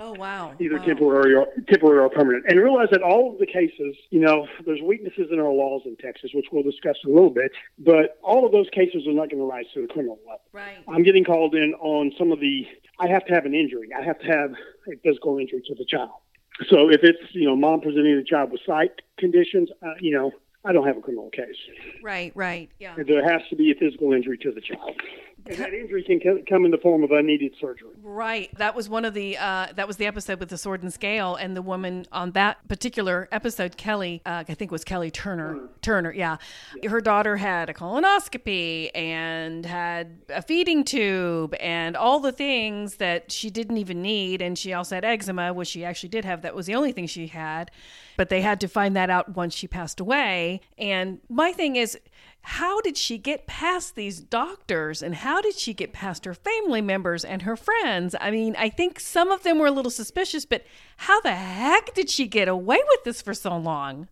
Oh 0.00 0.12
wow! 0.12 0.54
Either 0.60 0.76
wow. 0.76 0.84
temporary 0.84 1.34
or 1.34 1.48
temporary 1.68 1.98
or 1.98 2.08
permanent. 2.08 2.44
And 2.48 2.60
realize 2.60 2.86
that 2.92 3.02
all 3.02 3.32
of 3.32 3.40
the 3.40 3.46
cases, 3.46 3.96
you 4.10 4.20
know, 4.20 4.46
there's 4.64 4.80
weaknesses 4.80 5.26
in 5.32 5.40
our 5.40 5.50
laws 5.50 5.82
in 5.86 5.96
Texas, 5.96 6.30
which 6.34 6.46
we'll 6.52 6.62
discuss 6.62 6.94
in 7.04 7.10
a 7.10 7.14
little 7.14 7.30
bit. 7.30 7.50
But 7.80 8.16
all 8.22 8.46
of 8.46 8.52
those 8.52 8.68
cases 8.70 9.08
are 9.08 9.12
not 9.12 9.28
going 9.28 9.40
to 9.40 9.44
rise 9.44 9.64
to 9.74 9.82
the 9.82 9.88
criminal 9.88 10.20
level. 10.24 10.42
Right. 10.52 10.78
I'm 10.86 11.02
getting 11.02 11.24
called 11.24 11.56
in 11.56 11.74
on 11.80 12.12
some 12.16 12.30
of 12.30 12.38
the. 12.38 12.64
I 13.00 13.08
have 13.08 13.24
to 13.26 13.34
have 13.34 13.44
an 13.44 13.54
injury. 13.54 13.88
I 13.98 14.04
have 14.04 14.20
to 14.20 14.26
have 14.26 14.52
a 14.86 14.96
physical 15.02 15.38
injury 15.38 15.62
to 15.66 15.74
the 15.74 15.84
child. 15.84 16.20
So 16.68 16.90
if 16.90 17.02
it's 17.02 17.34
you 17.34 17.48
know 17.48 17.56
mom 17.56 17.80
presenting 17.80 18.16
the 18.16 18.24
child 18.24 18.52
with 18.52 18.60
sight 18.64 18.92
conditions, 19.18 19.68
uh, 19.84 19.94
you 20.00 20.12
know, 20.12 20.30
I 20.68 20.72
don't 20.72 20.86
have 20.86 20.98
a 20.98 21.00
criminal 21.00 21.30
case. 21.30 21.56
Right. 22.02 22.30
Right. 22.34 22.70
Yeah. 22.78 22.94
There 22.94 23.24
has 23.24 23.40
to 23.48 23.56
be 23.56 23.72
a 23.72 23.74
physical 23.74 24.12
injury 24.12 24.36
to 24.38 24.52
the 24.52 24.60
child. 24.60 25.00
And 25.46 25.56
that 25.56 25.72
injury 25.72 26.02
can 26.02 26.20
come 26.46 26.66
in 26.66 26.70
the 26.70 26.76
form 26.76 27.02
of 27.02 27.10
unneeded 27.10 27.54
surgery. 27.58 27.88
Right. 28.02 28.54
That 28.58 28.74
was 28.74 28.86
one 28.86 29.06
of 29.06 29.14
the 29.14 29.38
uh, 29.38 29.68
that 29.76 29.86
was 29.86 29.96
the 29.96 30.04
episode 30.04 30.40
with 30.40 30.50
the 30.50 30.58
sword 30.58 30.82
and 30.82 30.92
scale, 30.92 31.36
and 31.36 31.56
the 31.56 31.62
woman 31.62 32.04
on 32.12 32.32
that 32.32 32.68
particular 32.68 33.28
episode, 33.32 33.78
Kelly, 33.78 34.20
uh, 34.26 34.44
I 34.46 34.54
think 34.54 34.70
it 34.70 34.72
was 34.72 34.84
Kelly 34.84 35.10
Turner. 35.10 35.54
Turner. 35.54 35.68
Turner, 35.80 36.12
yeah. 36.12 36.36
yeah. 36.82 36.90
Her 36.90 37.00
daughter 37.00 37.38
had 37.38 37.70
a 37.70 37.72
colonoscopy 37.72 38.90
and 38.94 39.64
had 39.64 40.18
a 40.28 40.42
feeding 40.42 40.84
tube 40.84 41.54
and 41.60 41.96
all 41.96 42.20
the 42.20 42.32
things 42.32 42.96
that 42.96 43.32
she 43.32 43.48
didn't 43.48 43.78
even 43.78 44.02
need, 44.02 44.42
and 44.42 44.58
she 44.58 44.74
also 44.74 44.96
had 44.96 45.04
eczema, 45.04 45.54
which 45.54 45.68
she 45.68 45.82
actually 45.82 46.10
did 46.10 46.26
have. 46.26 46.42
That 46.42 46.54
was 46.54 46.66
the 46.66 46.74
only 46.74 46.92
thing 46.92 47.06
she 47.06 47.28
had, 47.28 47.70
but 48.18 48.30
they 48.30 48.40
had 48.42 48.60
to 48.60 48.68
find 48.68 48.96
that 48.96 49.08
out 49.08 49.36
once 49.36 49.54
she 49.54 49.68
passed 49.68 50.00
away. 50.00 50.60
And 50.76 51.20
my 51.30 51.52
thing 51.52 51.76
is 51.76 51.96
how 52.42 52.80
did 52.80 52.96
she 52.96 53.16
get 53.16 53.46
past 53.46 53.94
these 53.94 54.20
doctors 54.20 55.02
and 55.02 55.14
how 55.14 55.40
did 55.40 55.54
she 55.54 55.72
get 55.72 55.92
past 55.92 56.24
her 56.24 56.34
family 56.34 56.82
members 56.82 57.24
and 57.24 57.42
her 57.42 57.56
friends? 57.56 58.16
I 58.20 58.32
mean, 58.32 58.56
I 58.58 58.70
think 58.70 58.98
some 58.98 59.30
of 59.30 59.44
them 59.44 59.60
were 59.60 59.68
a 59.68 59.70
little 59.70 59.90
suspicious, 59.90 60.44
but 60.44 60.64
how 60.96 61.20
the 61.20 61.34
heck 61.34 61.94
did 61.94 62.10
she 62.10 62.26
get 62.26 62.48
away 62.48 62.80
with 62.88 63.04
this 63.04 63.22
for 63.22 63.34
so 63.34 63.56
long? 63.56 64.08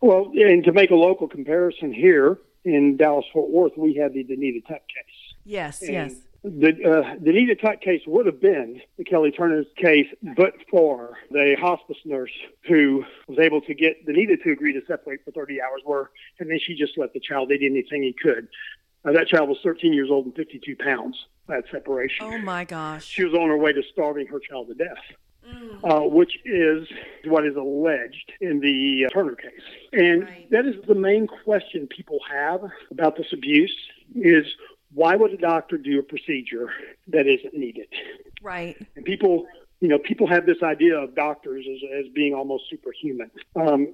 Well, 0.00 0.32
and 0.34 0.64
to 0.64 0.72
make 0.72 0.90
a 0.90 0.96
local 0.96 1.28
comparison 1.28 1.92
here 1.92 2.38
in 2.64 2.96
Dallas 2.96 3.26
Fort 3.34 3.50
Worth, 3.50 3.72
we 3.76 3.94
had 3.94 4.14
the 4.14 4.24
Danita 4.24 4.66
Tutt 4.66 4.82
case. 4.88 5.34
Yes, 5.44 5.82
And 5.82 5.92
yes. 5.92 6.14
The 6.44 6.68
uh, 6.68 7.16
Danita 7.24 7.60
Tutt 7.60 7.80
case 7.80 8.02
would 8.06 8.26
have 8.26 8.40
been 8.40 8.80
the 8.98 9.04
Kelly 9.04 9.30
Turner's 9.32 9.66
case, 9.76 10.06
but 10.36 10.54
for 10.70 11.16
the 11.30 11.56
hospice 11.58 11.96
nurse 12.04 12.30
who 12.68 13.04
was 13.26 13.38
able 13.38 13.60
to 13.62 13.74
get 13.74 14.06
Danita 14.06 14.42
to 14.44 14.52
agree 14.52 14.72
to 14.72 14.80
separate 14.86 15.24
for 15.24 15.32
30 15.32 15.60
hours, 15.60 15.82
where 15.84 16.10
and 16.38 16.50
then 16.50 16.58
she 16.64 16.74
just 16.76 16.96
let 16.96 17.12
the 17.12 17.20
child 17.20 17.50
eat 17.50 17.62
anything 17.68 18.02
he 18.02 18.14
could. 18.22 18.48
Uh, 19.04 19.12
that 19.12 19.28
child 19.28 19.48
was 19.48 19.58
13 19.62 19.92
years 19.92 20.10
old 20.10 20.26
and 20.26 20.34
52 20.34 20.76
pounds 20.76 21.16
at 21.48 21.64
separation. 21.70 22.26
Oh 22.26 22.38
my 22.38 22.64
gosh. 22.64 23.04
She 23.06 23.24
was 23.24 23.34
on 23.34 23.48
her 23.48 23.56
way 23.56 23.72
to 23.72 23.82
starving 23.92 24.26
her 24.26 24.40
child 24.40 24.68
to 24.68 24.74
death. 24.74 24.98
Uh, 25.84 26.00
which 26.00 26.32
is 26.44 26.88
what 27.26 27.46
is 27.46 27.54
alleged 27.54 28.32
in 28.40 28.58
the 28.58 29.06
uh, 29.06 29.14
Turner 29.14 29.36
case. 29.36 29.52
And 29.92 30.24
Right. 30.24 30.50
that 30.50 30.66
is 30.66 30.74
the 30.88 30.94
main 30.96 31.28
question 31.28 31.86
people 31.86 32.18
have 32.28 32.62
about 32.90 33.16
this 33.16 33.32
abuse 33.32 33.72
is 34.16 34.44
why 34.96 35.14
would 35.14 35.30
a 35.30 35.36
doctor 35.36 35.76
do 35.76 35.98
a 35.98 36.02
procedure 36.02 36.70
that 37.08 37.26
isn't 37.26 37.52
needed? 37.52 37.86
Right. 38.40 38.76
And 38.96 39.04
people, 39.04 39.46
you 39.80 39.88
know, 39.88 39.98
people 39.98 40.26
have 40.26 40.46
this 40.46 40.62
idea 40.62 40.96
of 40.96 41.14
doctors 41.14 41.66
as, 41.70 42.06
as 42.06 42.12
being 42.14 42.32
almost 42.32 42.64
superhuman. 42.70 43.30
Um, 43.54 43.92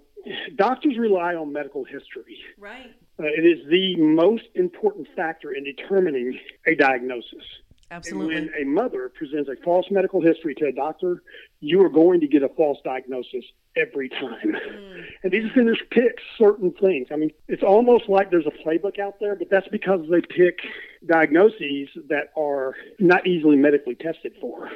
doctors 0.54 0.96
rely 0.96 1.34
on 1.34 1.52
medical 1.52 1.82
history. 1.82 2.38
Right. 2.56 2.94
Uh, 3.18 3.24
it 3.24 3.44
is 3.44 3.68
the 3.68 3.96
most 3.96 4.44
important 4.54 5.08
factor 5.16 5.52
in 5.52 5.64
determining 5.64 6.38
a 6.68 6.76
diagnosis. 6.76 7.44
Absolutely. 7.90 8.36
And 8.36 8.50
when 8.52 8.62
a 8.62 8.64
mother 8.64 9.08
presents 9.12 9.50
a 9.50 9.56
false 9.64 9.86
medical 9.90 10.22
history 10.22 10.54
to 10.54 10.66
a 10.66 10.72
doctor, 10.72 11.24
you 11.58 11.84
are 11.84 11.90
going 11.90 12.20
to 12.20 12.28
get 12.28 12.44
a 12.44 12.48
false 12.50 12.78
diagnosis 12.84 13.44
every 13.76 14.08
time. 14.08 14.54
Hmm. 14.54 15.00
And 15.22 15.32
these 15.32 15.44
offenders 15.50 15.80
pick 15.90 16.18
certain 16.38 16.72
things. 16.72 17.08
I 17.10 17.16
mean, 17.16 17.30
it's 17.48 17.62
almost 17.62 18.08
like 18.08 18.30
there's 18.30 18.46
a 18.46 18.68
playbook 18.68 18.98
out 18.98 19.20
there, 19.20 19.34
but 19.36 19.50
that's 19.50 19.68
because 19.68 20.00
they 20.10 20.20
pick 20.20 20.60
diagnoses 21.06 21.88
that 22.08 22.32
are 22.36 22.74
not 22.98 23.26
easily 23.26 23.56
medically 23.56 23.94
tested 23.94 24.34
for. 24.40 24.70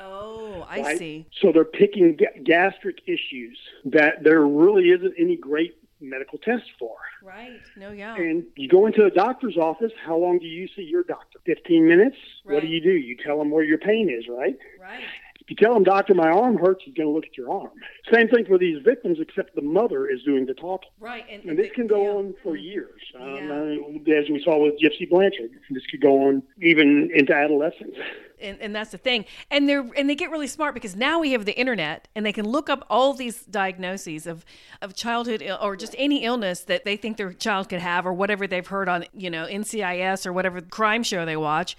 oh, 0.00 0.66
I 0.68 0.80
right? 0.80 0.98
see. 0.98 1.26
So 1.40 1.52
they're 1.52 1.64
picking 1.64 2.16
ga- 2.16 2.42
gastric 2.44 3.00
issues 3.06 3.58
that 3.84 4.22
there 4.22 4.46
really 4.46 4.90
isn't 4.90 5.14
any 5.18 5.36
great 5.36 5.76
medical 6.00 6.38
test 6.38 6.64
for. 6.78 6.94
Right. 7.22 7.60
No, 7.76 7.90
yeah. 7.92 8.14
And 8.16 8.44
you 8.56 8.68
go 8.68 8.86
into 8.86 9.04
a 9.04 9.10
doctor's 9.10 9.56
office, 9.56 9.92
how 10.04 10.16
long 10.16 10.38
do 10.38 10.46
you 10.46 10.68
see 10.76 10.82
your 10.82 11.02
doctor? 11.02 11.38
15 11.46 11.88
minutes? 11.88 12.16
What 12.44 12.60
do 12.60 12.68
you 12.68 12.80
do? 12.80 12.90
You 12.90 13.16
tell 13.16 13.38
them 13.38 13.50
where 13.50 13.64
your 13.64 13.78
pain 13.78 14.08
is, 14.10 14.28
right? 14.28 14.56
right. 14.80 15.02
If 15.48 15.58
you 15.58 15.66
tell 15.66 15.74
him, 15.74 15.82
doctor, 15.82 16.12
my 16.12 16.28
arm 16.28 16.58
hurts, 16.58 16.82
he's 16.84 16.92
going 16.92 17.08
to 17.08 17.12
look 17.12 17.24
at 17.24 17.34
your 17.38 17.50
arm. 17.50 17.70
Same 18.12 18.28
thing 18.28 18.44
for 18.44 18.58
these 18.58 18.82
victims, 18.84 19.16
except 19.18 19.54
the 19.54 19.62
mother 19.62 20.06
is 20.06 20.22
doing 20.22 20.44
the 20.44 20.52
talking. 20.52 20.90
Right. 21.00 21.24
And, 21.30 21.42
And 21.44 21.58
this 21.58 21.70
can 21.74 21.86
go 21.86 22.02
yeah. 22.02 22.10
on 22.10 22.34
for 22.42 22.54
years. 22.54 23.00
Um, 23.18 23.34
Yeah. 23.34 24.14
uh, 24.14 24.20
as 24.20 24.28
we 24.28 24.42
saw 24.44 24.62
with 24.62 24.74
Gypsy 24.78 25.08
Blanchard, 25.08 25.50
this 25.70 25.86
could 25.90 26.02
go 26.02 26.28
on 26.28 26.42
even 26.60 27.10
into 27.14 27.32
adolescence. 27.34 27.96
and, 28.42 28.60
and 28.60 28.76
that's 28.76 28.90
the 28.90 28.98
thing 28.98 29.24
and 29.50 29.68
they're 29.68 29.88
and 29.96 30.08
they 30.08 30.14
get 30.14 30.30
really 30.30 30.46
smart 30.46 30.72
because 30.74 30.94
now 30.94 31.18
we 31.18 31.32
have 31.32 31.44
the 31.44 31.58
internet 31.58 32.06
and 32.14 32.24
they 32.26 32.32
can 32.32 32.46
look 32.46 32.68
up 32.70 32.86
all 32.90 33.12
these 33.14 33.42
diagnoses 33.46 34.26
of 34.26 34.44
of 34.82 34.94
childhood 34.94 35.42
Ill, 35.42 35.58
or 35.60 35.76
just 35.76 35.94
any 35.98 36.24
illness 36.24 36.60
that 36.60 36.84
they 36.84 36.96
think 36.96 37.16
their 37.16 37.32
child 37.32 37.68
could 37.68 37.80
have 37.80 38.06
or 38.06 38.12
whatever 38.12 38.46
they've 38.46 38.66
heard 38.66 38.88
on 38.88 39.06
you 39.12 39.30
know 39.30 39.46
NCIS 39.46 40.26
or 40.26 40.32
whatever 40.32 40.60
crime 40.60 41.02
show 41.02 41.24
they 41.24 41.36
watch 41.36 41.74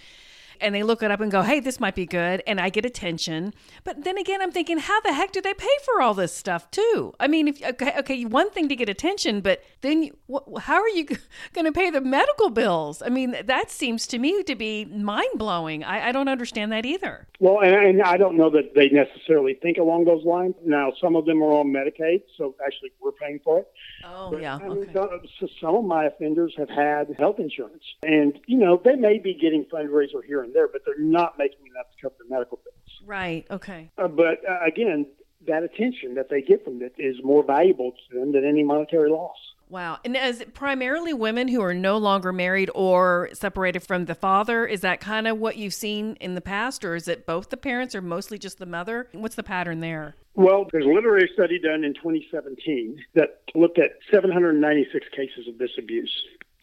and 0.61 0.73
they 0.75 0.83
look 0.83 1.01
it 1.03 1.11
up 1.11 1.19
and 1.19 1.31
go 1.31 1.41
hey 1.41 1.59
this 1.59 1.79
might 1.79 1.95
be 1.95 2.05
good 2.05 2.41
and 2.47 2.59
I 2.59 2.69
get 2.69 2.85
attention 2.85 3.53
but 3.83 4.03
then 4.03 4.17
again 4.17 4.41
I'm 4.41 4.51
thinking 4.51 4.77
how 4.79 4.99
the 5.01 5.13
heck 5.13 5.31
do 5.31 5.41
they 5.41 5.53
pay 5.53 5.67
for 5.85 6.01
all 6.01 6.13
this 6.13 6.33
stuff 6.35 6.69
too 6.71 7.13
I 7.19 7.27
mean 7.27 7.47
if 7.49 7.63
okay, 7.63 7.93
okay 7.99 8.25
one 8.25 8.49
thing 8.51 8.67
to 8.69 8.75
get 8.75 8.89
attention 8.89 9.41
but 9.41 9.63
then 9.81 10.03
you, 10.03 10.17
wh- 10.31 10.59
how 10.61 10.81
are 10.81 10.89
you 10.89 11.05
going 11.53 11.65
to 11.65 11.71
pay 11.71 11.89
the 11.89 12.01
medical 12.01 12.49
bills 12.49 13.01
I 13.01 13.09
mean 13.09 13.35
that 13.43 13.69
seems 13.71 14.07
to 14.07 14.19
me 14.19 14.43
to 14.43 14.55
be 14.55 14.85
mind 14.85 15.29
blowing 15.35 15.83
I, 15.83 16.09
I 16.09 16.11
don't 16.11 16.27
understand 16.27 16.71
that 16.71 16.85
either 16.85 17.27
Well, 17.39 17.61
and, 17.61 17.73
and 17.75 18.01
I 18.01 18.17
don't 18.17 18.35
know 18.37 18.49
that 18.51 18.73
they 18.75 18.89
necessarily 18.89 19.53
think 19.61 19.77
along 19.77 20.05
those 20.05 20.25
lines. 20.25 20.55
Now, 20.65 20.91
some 21.01 21.15
of 21.15 21.25
them 21.25 21.41
are 21.41 21.53
on 21.61 21.67
Medicaid, 21.67 22.23
so 22.37 22.53
actually 22.65 22.91
we're 23.01 23.13
paying 23.13 23.39
for 23.43 23.59
it. 23.59 23.67
Oh 24.03 24.31
But, 24.31 24.41
yeah. 24.41 24.55
I 24.61 24.67
mean, 24.67 24.79
Okay. 24.79 24.93
so- 24.93 25.19
so 25.39 25.47
some 25.61 25.75
of 25.75 25.85
my 25.85 26.05
offenders 26.05 26.53
have 26.57 26.69
had 26.69 27.15
health 27.17 27.39
insurance, 27.39 27.83
and 28.03 28.37
you 28.47 28.57
know 28.57 28.81
they 28.83 28.95
may 28.95 29.19
be 29.19 29.33
getting 29.33 29.63
fundraiser 29.65 30.21
here 30.25 30.41
and 30.43 30.48
there, 30.53 30.67
but 30.67 30.81
they're 30.85 30.99
not 30.99 31.37
making 31.37 31.67
enough 31.67 31.87
to 31.95 32.01
cover 32.01 32.15
their 32.19 32.29
medical 32.29 32.59
bills. 32.63 33.01
Right. 33.05 33.45
Okay. 33.49 33.91
Uh, 33.97 34.07
but 34.07 34.41
uh, 34.47 34.65
again, 34.65 35.05
that 35.47 35.63
attention 35.63 36.15
that 36.15 36.29
they 36.29 36.41
get 36.41 36.63
from 36.63 36.81
it 36.81 36.93
is 36.97 37.15
more 37.23 37.43
valuable 37.43 37.91
to 37.91 38.19
them 38.19 38.33
than 38.33 38.45
any 38.45 38.63
monetary 38.63 39.09
loss. 39.09 39.37
Wow. 39.69 39.99
And 40.03 40.17
is 40.17 40.41
it 40.41 40.55
primarily 40.55 41.13
women 41.13 41.47
who 41.47 41.61
are 41.61 41.75
no 41.75 41.97
longer 41.97 42.33
married 42.33 42.71
or 42.73 43.29
separated 43.33 43.81
from 43.81 44.05
the 44.05 44.15
father? 44.15 44.65
Is 44.65 44.81
that 44.81 44.99
kind 44.99 45.27
of 45.27 45.37
what 45.37 45.57
you've 45.57 45.75
seen 45.75 46.17
in 46.19 46.33
the 46.33 46.41
past, 46.41 46.83
or 46.83 46.95
is 46.95 47.07
it 47.07 47.27
both 47.27 47.49
the 47.49 47.57
parents 47.57 47.93
or 47.93 48.01
mostly 48.01 48.39
just 48.39 48.57
the 48.57 48.65
mother? 48.65 49.07
What's 49.11 49.35
the 49.35 49.43
pattern 49.43 49.79
there? 49.79 50.15
Well, 50.33 50.67
there's 50.71 50.85
a 50.85 50.89
literary 50.89 51.29
study 51.33 51.59
done 51.59 51.83
in 51.83 51.93
2017 51.93 52.97
that 53.13 53.41
looked 53.53 53.77
at 53.77 53.91
796 54.11 55.05
cases 55.15 55.47
of 55.47 55.59
this 55.59 55.71
abuse. 55.77 56.11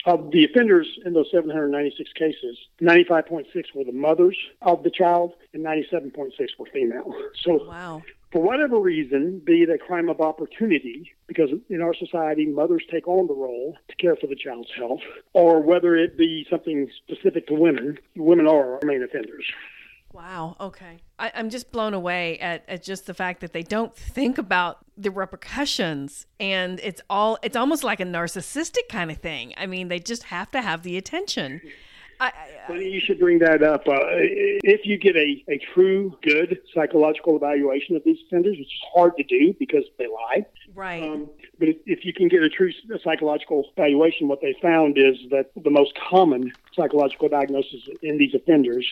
Of 0.07 0.31
the 0.31 0.45
offenders 0.45 0.87
in 1.05 1.15
those 1.15 1.27
796 1.33 2.13
cases, 2.13 2.57
95.6 2.81 3.47
were 3.75 3.83
the 3.83 3.91
mothers 3.91 4.37
of 4.63 4.85
the 4.85 4.91
child 4.91 5.33
and 5.53 5.65
97.6 5.65 6.31
were 6.61 6.67
female. 6.73 7.13
So 7.43 7.65
Wow. 7.67 8.03
for 8.31 8.41
whatever 8.41 8.79
reason, 8.79 9.41
be 9.41 9.65
it 9.65 9.69
a 9.69 9.79
crime 9.79 10.09
of 10.09 10.21
opportunity, 10.21 11.13
because 11.27 11.51
in 11.69 11.83
our 11.83 11.93
society, 11.93 12.47
mothers 12.47 12.85
take 12.89 13.09
on 13.09 13.27
the 13.27 13.35
role 13.35 13.77
to 13.89 13.97
care 13.97 14.15
for 14.15 14.29
the 14.29 14.37
child's 14.37 14.71
health, 14.77 15.01
or 15.33 15.61
whether 15.61 15.97
it 15.97 16.17
be 16.17 16.47
something 16.49 16.89
specific 17.05 17.49
to 17.49 17.55
women, 17.55 17.99
women 18.15 18.47
are 18.47 18.75
our 18.75 18.81
main 18.85 19.03
offenders. 19.03 19.45
Wow. 20.17 20.57
Okay. 20.59 20.97
I, 21.19 21.31
I'm 21.35 21.51
just 21.51 21.71
blown 21.71 21.93
away 21.93 22.39
at, 22.39 22.65
at 22.69 22.83
just 22.83 23.05
the 23.05 23.13
fact 23.13 23.43
that 23.43 23.53
they 23.53 23.63
don't 23.63 23.95
think 23.95 24.39
about 24.39 24.79
the 24.97 25.11
repercussions, 25.11 26.25
and 26.41 26.81
it's 26.83 27.03
all 27.11 27.39
it's 27.43 27.57
almost 27.57 27.85
like 27.85 28.01
a 28.01 28.05
narcissistic 28.05 28.89
kind 28.89 29.11
of 29.11 29.19
thing. 29.19 29.53
I 29.59 29.67
mean, 29.67 29.89
they 29.89 29.99
just 29.99 30.25
have 30.25 30.51
to 30.53 30.63
have 30.63 30.85
the 30.85 30.97
attention. 30.97 31.61
I, 32.19 32.29
I, 32.29 32.33
Funny 32.69 32.89
you 32.89 33.01
should 33.01 33.19
bring 33.19 33.41
that 33.41 33.63
up. 33.63 33.87
Uh, 33.87 33.99
if 34.09 34.87
you 34.87 34.97
get 34.97 35.17
a, 35.17 35.45
a 35.49 35.59
true, 35.75 36.17
good 36.23 36.61
psychological 36.75 37.37
evaluation 37.37 37.95
of 37.95 38.03
these 38.05 38.17
offenders, 38.27 38.57
which 38.59 38.69
is 38.69 38.83
hard 38.95 39.19
to 39.19 39.23
do 39.23 39.55
because 39.59 39.85
they 39.99 40.07
lie, 40.07 40.47
right. 40.75 41.03
um, 41.03 41.29
but 41.59 41.69
if, 41.69 41.77
if 41.85 42.05
you 42.07 42.15
can 42.15 42.29
get 42.29 42.43
a 42.43 42.49
true 42.49 42.73
psychological 43.05 43.71
evaluation, 43.77 44.29
what 44.29 44.41
they 44.41 44.57
found 44.63 44.97
is 44.97 45.17
that 45.31 45.51
the 45.63 45.69
most 45.69 45.93
common 46.09 46.53
psychological 46.75 47.29
diagnosis 47.29 47.87
in 48.01 48.17
these 48.17 48.35
offenders 48.35 48.87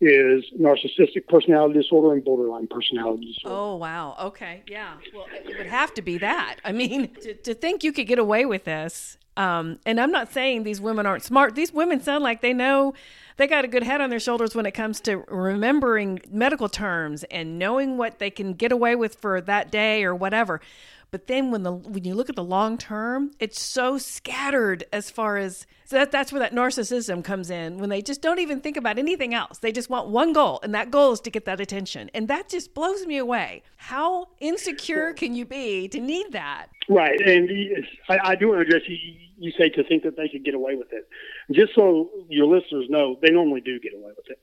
is 0.00 0.44
narcissistic 0.58 1.26
personality 1.28 1.74
disorder 1.80 2.14
and 2.14 2.24
borderline 2.24 2.68
personality 2.68 3.32
disorder. 3.34 3.56
Oh 3.56 3.76
wow. 3.76 4.16
Okay. 4.20 4.62
Yeah. 4.68 4.94
Well, 5.14 5.26
it 5.32 5.58
would 5.58 5.66
have 5.66 5.92
to 5.94 6.02
be 6.02 6.18
that. 6.18 6.56
I 6.64 6.72
mean, 6.72 7.08
to, 7.22 7.34
to 7.34 7.54
think 7.54 7.82
you 7.82 7.92
could 7.92 8.06
get 8.06 8.18
away 8.18 8.44
with 8.46 8.64
this. 8.64 9.18
Um, 9.36 9.78
and 9.86 10.00
I'm 10.00 10.10
not 10.10 10.32
saying 10.32 10.64
these 10.64 10.80
women 10.80 11.06
aren't 11.06 11.22
smart. 11.22 11.54
These 11.54 11.72
women 11.72 12.00
sound 12.00 12.24
like 12.24 12.40
they 12.40 12.52
know 12.52 12.92
they 13.36 13.46
got 13.46 13.64
a 13.64 13.68
good 13.68 13.84
head 13.84 14.00
on 14.00 14.10
their 14.10 14.18
shoulders 14.18 14.56
when 14.56 14.66
it 14.66 14.72
comes 14.72 15.00
to 15.02 15.18
remembering 15.28 16.20
medical 16.28 16.68
terms 16.68 17.22
and 17.30 17.56
knowing 17.56 17.96
what 17.96 18.18
they 18.18 18.30
can 18.30 18.54
get 18.54 18.72
away 18.72 18.96
with 18.96 19.14
for 19.14 19.40
that 19.40 19.70
day 19.70 20.02
or 20.02 20.12
whatever. 20.12 20.60
But 21.10 21.26
then 21.26 21.50
when 21.50 21.62
the 21.62 21.72
when 21.72 22.04
you 22.04 22.14
look 22.14 22.28
at 22.28 22.36
the 22.36 22.44
long 22.44 22.76
term, 22.76 23.30
it's 23.38 23.60
so 23.60 23.96
scattered 23.96 24.84
as 24.92 25.10
far 25.10 25.38
as 25.38 25.66
so 25.84 25.96
that 25.96 26.12
that's 26.12 26.32
where 26.32 26.40
that 26.40 26.52
narcissism 26.52 27.24
comes 27.24 27.50
in 27.50 27.78
when 27.78 27.88
they 27.88 28.02
just 28.02 28.20
don't 28.20 28.38
even 28.40 28.60
think 28.60 28.76
about 28.76 28.98
anything 28.98 29.32
else. 29.32 29.58
They 29.58 29.72
just 29.72 29.88
want 29.88 30.08
one 30.08 30.34
goal, 30.34 30.60
and 30.62 30.74
that 30.74 30.90
goal 30.90 31.12
is 31.12 31.20
to 31.20 31.30
get 31.30 31.46
that 31.46 31.60
attention. 31.60 32.10
And 32.12 32.28
that 32.28 32.50
just 32.50 32.74
blows 32.74 33.06
me 33.06 33.16
away. 33.16 33.62
How 33.76 34.28
insecure 34.40 35.14
can 35.14 35.34
you 35.34 35.46
be 35.46 35.88
to 35.88 35.98
need 35.98 36.32
that? 36.32 36.66
Right, 36.90 37.18
and 37.20 37.50
I, 38.08 38.18
I 38.22 38.34
do 38.34 38.48
want 38.48 38.60
to 38.60 38.66
address 38.66 38.88
you. 38.88 38.96
You 39.40 39.52
say 39.52 39.68
to 39.70 39.84
think 39.84 40.02
that 40.02 40.16
they 40.16 40.28
could 40.28 40.44
get 40.44 40.54
away 40.54 40.74
with 40.74 40.88
it. 40.92 41.08
Just 41.52 41.74
so 41.74 42.10
your 42.28 42.46
listeners 42.46 42.86
know, 42.90 43.16
they 43.22 43.30
normally 43.30 43.60
do 43.60 43.78
get 43.78 43.94
away 43.94 44.10
with 44.16 44.26
it. 44.28 44.40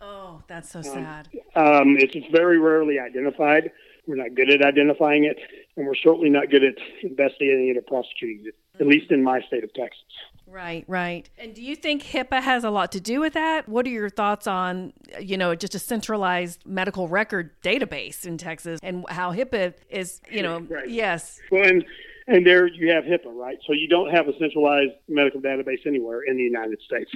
Oh, 0.00 0.42
that's 0.46 0.70
so 0.70 0.82
sad. 0.82 1.28
Um, 1.54 1.96
it's 1.98 2.14
it's 2.14 2.26
very 2.30 2.58
rarely 2.58 2.98
identified. 2.98 3.70
We're 4.06 4.16
not 4.16 4.34
good 4.34 4.50
at 4.50 4.62
identifying 4.62 5.24
it, 5.24 5.38
and 5.76 5.86
we're 5.86 5.94
certainly 5.94 6.30
not 6.30 6.50
good 6.50 6.62
at 6.64 6.74
investigating 7.02 7.68
it 7.68 7.76
or 7.76 7.82
prosecuting 7.82 8.44
it, 8.46 8.54
at 8.74 8.80
mm-hmm. 8.80 8.90
least 8.90 9.10
in 9.10 9.22
my 9.22 9.40
state 9.42 9.64
of 9.64 9.72
Texas. 9.74 10.02
Right, 10.46 10.84
right. 10.86 11.28
And 11.38 11.54
do 11.54 11.62
you 11.62 11.74
think 11.74 12.04
HIPAA 12.04 12.40
has 12.40 12.62
a 12.62 12.70
lot 12.70 12.92
to 12.92 13.00
do 13.00 13.20
with 13.20 13.32
that? 13.32 13.68
What 13.68 13.84
are 13.84 13.90
your 13.90 14.08
thoughts 14.08 14.46
on, 14.46 14.92
you 15.20 15.36
know, 15.36 15.56
just 15.56 15.74
a 15.74 15.80
centralized 15.80 16.64
medical 16.64 17.08
record 17.08 17.60
database 17.62 18.24
in 18.24 18.38
Texas 18.38 18.78
and 18.80 19.04
how 19.08 19.32
HIPAA 19.32 19.74
is, 19.90 20.20
you 20.30 20.42
know, 20.42 20.60
Right. 20.60 20.88
yes. 20.88 21.40
Well, 21.50 21.66
and 21.66 21.84
And 22.28 22.44
there 22.44 22.66
you 22.66 22.90
have 22.92 23.04
HIPAA, 23.04 23.32
right? 23.34 23.58
So 23.66 23.72
you 23.72 23.88
don't 23.88 24.10
have 24.10 24.28
a 24.28 24.36
centralized 24.38 24.94
medical 25.08 25.40
database 25.40 25.86
anywhere 25.86 26.22
in 26.22 26.36
the 26.36 26.42
United 26.42 26.80
States. 26.82 27.10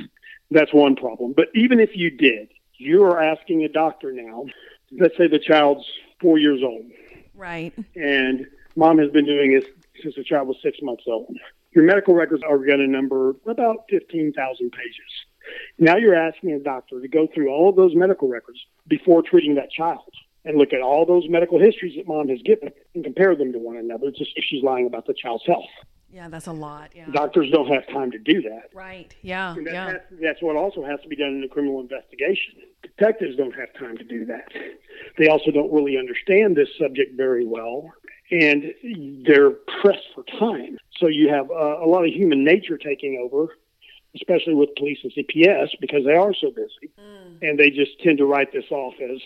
That's 0.50 0.72
one 0.72 0.94
problem. 0.94 1.32
But 1.36 1.48
even 1.54 1.80
if 1.80 1.90
you 1.94 2.10
did, 2.10 2.48
you 2.76 3.02
are 3.04 3.20
asking 3.20 3.64
a 3.64 3.68
doctor 3.68 4.12
now, 4.12 4.46
let's 4.98 5.16
say 5.16 5.26
the 5.26 5.38
child's 5.38 5.84
four 6.20 6.38
years 6.38 6.60
old. 6.62 6.86
Right. 7.34 7.72
And 7.96 8.46
mom 8.76 8.98
has 8.98 9.10
been 9.10 9.26
doing 9.26 9.54
this 9.54 9.64
since 10.02 10.14
the 10.14 10.24
child 10.24 10.48
was 10.48 10.56
six 10.62 10.78
months 10.82 11.04
old. 11.06 11.36
Your 11.72 11.84
medical 11.84 12.14
records 12.14 12.42
are 12.42 12.58
going 12.58 12.78
to 12.78 12.86
number 12.86 13.30
about 13.46 13.84
15,000 13.90 14.70
pages. 14.70 14.94
Now 15.78 15.96
you're 15.96 16.14
asking 16.14 16.52
a 16.52 16.58
doctor 16.58 17.00
to 17.00 17.08
go 17.08 17.28
through 17.32 17.48
all 17.50 17.70
of 17.70 17.76
those 17.76 17.94
medical 17.94 18.28
records 18.28 18.58
before 18.88 19.22
treating 19.22 19.54
that 19.54 19.70
child 19.70 20.12
and 20.44 20.56
look 20.56 20.72
at 20.72 20.80
all 20.80 21.06
those 21.06 21.28
medical 21.28 21.58
histories 21.58 21.96
that 21.96 22.06
mom 22.06 22.28
has 22.28 22.40
given 22.42 22.70
and 22.94 23.04
compare 23.04 23.36
them 23.36 23.52
to 23.52 23.58
one 23.58 23.76
another 23.76 24.10
to 24.10 24.24
see 24.24 24.32
if 24.36 24.44
she's 24.44 24.62
lying 24.62 24.86
about 24.86 25.06
the 25.06 25.14
child's 25.14 25.44
health. 25.46 25.68
Yeah, 26.12 26.28
that's 26.28 26.46
a 26.46 26.52
lot. 26.52 26.90
Yeah. 26.94 27.06
Doctors 27.12 27.50
don't 27.50 27.68
have 27.68 27.86
time 27.88 28.10
to 28.10 28.18
do 28.18 28.42
that. 28.42 28.70
Right. 28.74 29.14
Yeah. 29.22 29.54
And 29.54 29.66
that 29.66 29.72
yeah. 29.72 29.86
has- 29.92 30.00
that's 30.20 30.42
what 30.42 30.56
also 30.56 30.84
has 30.84 31.00
to 31.02 31.08
be 31.08 31.16
done 31.16 31.36
in 31.36 31.44
a 31.44 31.48
criminal 31.48 31.80
investigation. 31.80 32.54
Detectives 32.82 33.36
don't 33.36 33.54
have 33.54 33.72
time 33.74 33.96
to 33.98 34.04
do 34.04 34.24
that. 34.26 34.52
They 35.18 35.28
also 35.28 35.50
don't 35.50 35.72
really 35.72 35.96
understand 35.96 36.56
this 36.56 36.68
subject 36.78 37.16
very 37.16 37.46
well, 37.46 37.92
and 38.30 38.74
they're 39.26 39.50
pressed 39.80 40.06
for 40.14 40.24
time. 40.38 40.78
So 40.98 41.06
you 41.06 41.28
have 41.28 41.50
uh, 41.50 41.78
a 41.82 41.86
lot 41.86 42.04
of 42.04 42.12
human 42.12 42.44
nature 42.44 42.76
taking 42.76 43.20
over, 43.22 43.56
especially 44.14 44.54
with 44.54 44.74
police 44.76 44.98
and 45.02 45.12
CPS, 45.12 45.68
because 45.80 46.04
they 46.04 46.14
are 46.14 46.34
so 46.34 46.50
busy, 46.50 46.92
and 47.42 47.58
they 47.58 47.70
just 47.70 48.00
tend 48.02 48.18
to 48.18 48.26
write 48.26 48.52
this 48.52 48.70
off 48.70 48.94
as 49.00 49.20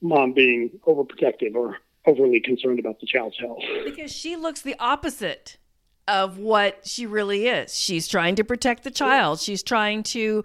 mom 0.00 0.32
being 0.32 0.70
overprotective 0.86 1.54
or 1.54 1.78
overly 2.06 2.40
concerned 2.40 2.78
about 2.78 3.00
the 3.00 3.06
child's 3.06 3.38
health. 3.38 3.62
Because 3.84 4.12
she 4.12 4.36
looks 4.36 4.62
the 4.62 4.76
opposite 4.78 5.58
of 6.08 6.38
what 6.38 6.86
she 6.86 7.06
really 7.06 7.46
is. 7.46 7.74
She's 7.74 8.08
trying 8.08 8.34
to 8.36 8.44
protect 8.44 8.84
the 8.84 8.90
child. 8.90 9.40
She's 9.40 9.62
trying 9.62 10.02
to 10.04 10.44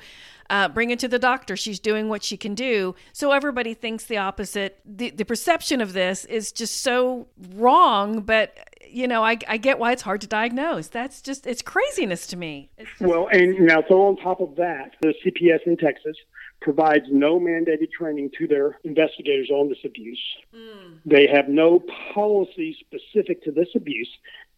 uh, 0.50 0.70
bring 0.70 0.92
it 0.92 1.00
to 1.00 1.08
the 1.08 1.20
doctor. 1.20 1.58
She's 1.58 1.80
doing 1.80 2.10
what 2.10 2.24
she 2.24 2.38
can 2.38 2.56
do. 2.56 2.96
So 3.14 3.32
everybody 3.32 3.74
thinks 3.74 4.06
the 4.06 4.18
opposite. 4.18 4.80
The, 4.86 5.10
the 5.10 5.26
perception 5.26 5.82
of 5.82 5.94
this 5.94 6.26
is 6.26 6.52
just 6.52 6.82
so 6.82 7.28
wrong, 7.56 8.22
but 8.22 8.58
you 8.88 9.08
know, 9.08 9.24
I, 9.24 9.38
I 9.48 9.58
get 9.58 9.80
why 9.80 9.92
it's 9.92 10.04
hard 10.04 10.22
to 10.22 10.28
diagnose. 10.28 10.88
That's 10.88 11.22
just, 11.22 11.48
it's 11.48 11.62
craziness 11.62 12.28
to 12.28 12.38
me. 12.38 12.70
Well, 13.02 13.28
and 13.32 13.60
now 13.60 13.84
so 13.90 14.04
on 14.04 14.18
top 14.18 14.40
of 14.40 14.56
that, 14.56 14.92
the 15.02 15.14
CPS 15.26 15.66
in 15.66 15.78
Texas 15.78 16.16
provides 16.62 17.06
no 17.12 17.40
mandated 17.40 17.92
training 17.92 18.32
to 18.38 18.48
their 18.48 18.80
investigators 18.84 19.50
on 19.52 19.70
this 19.70 19.78
abuse. 19.84 20.22
They 21.06 21.28
have 21.28 21.50
no 21.50 21.84
policy 22.14 22.78
specific 22.80 23.44
to 23.44 23.52
this 23.52 23.68
abuse. 23.76 24.10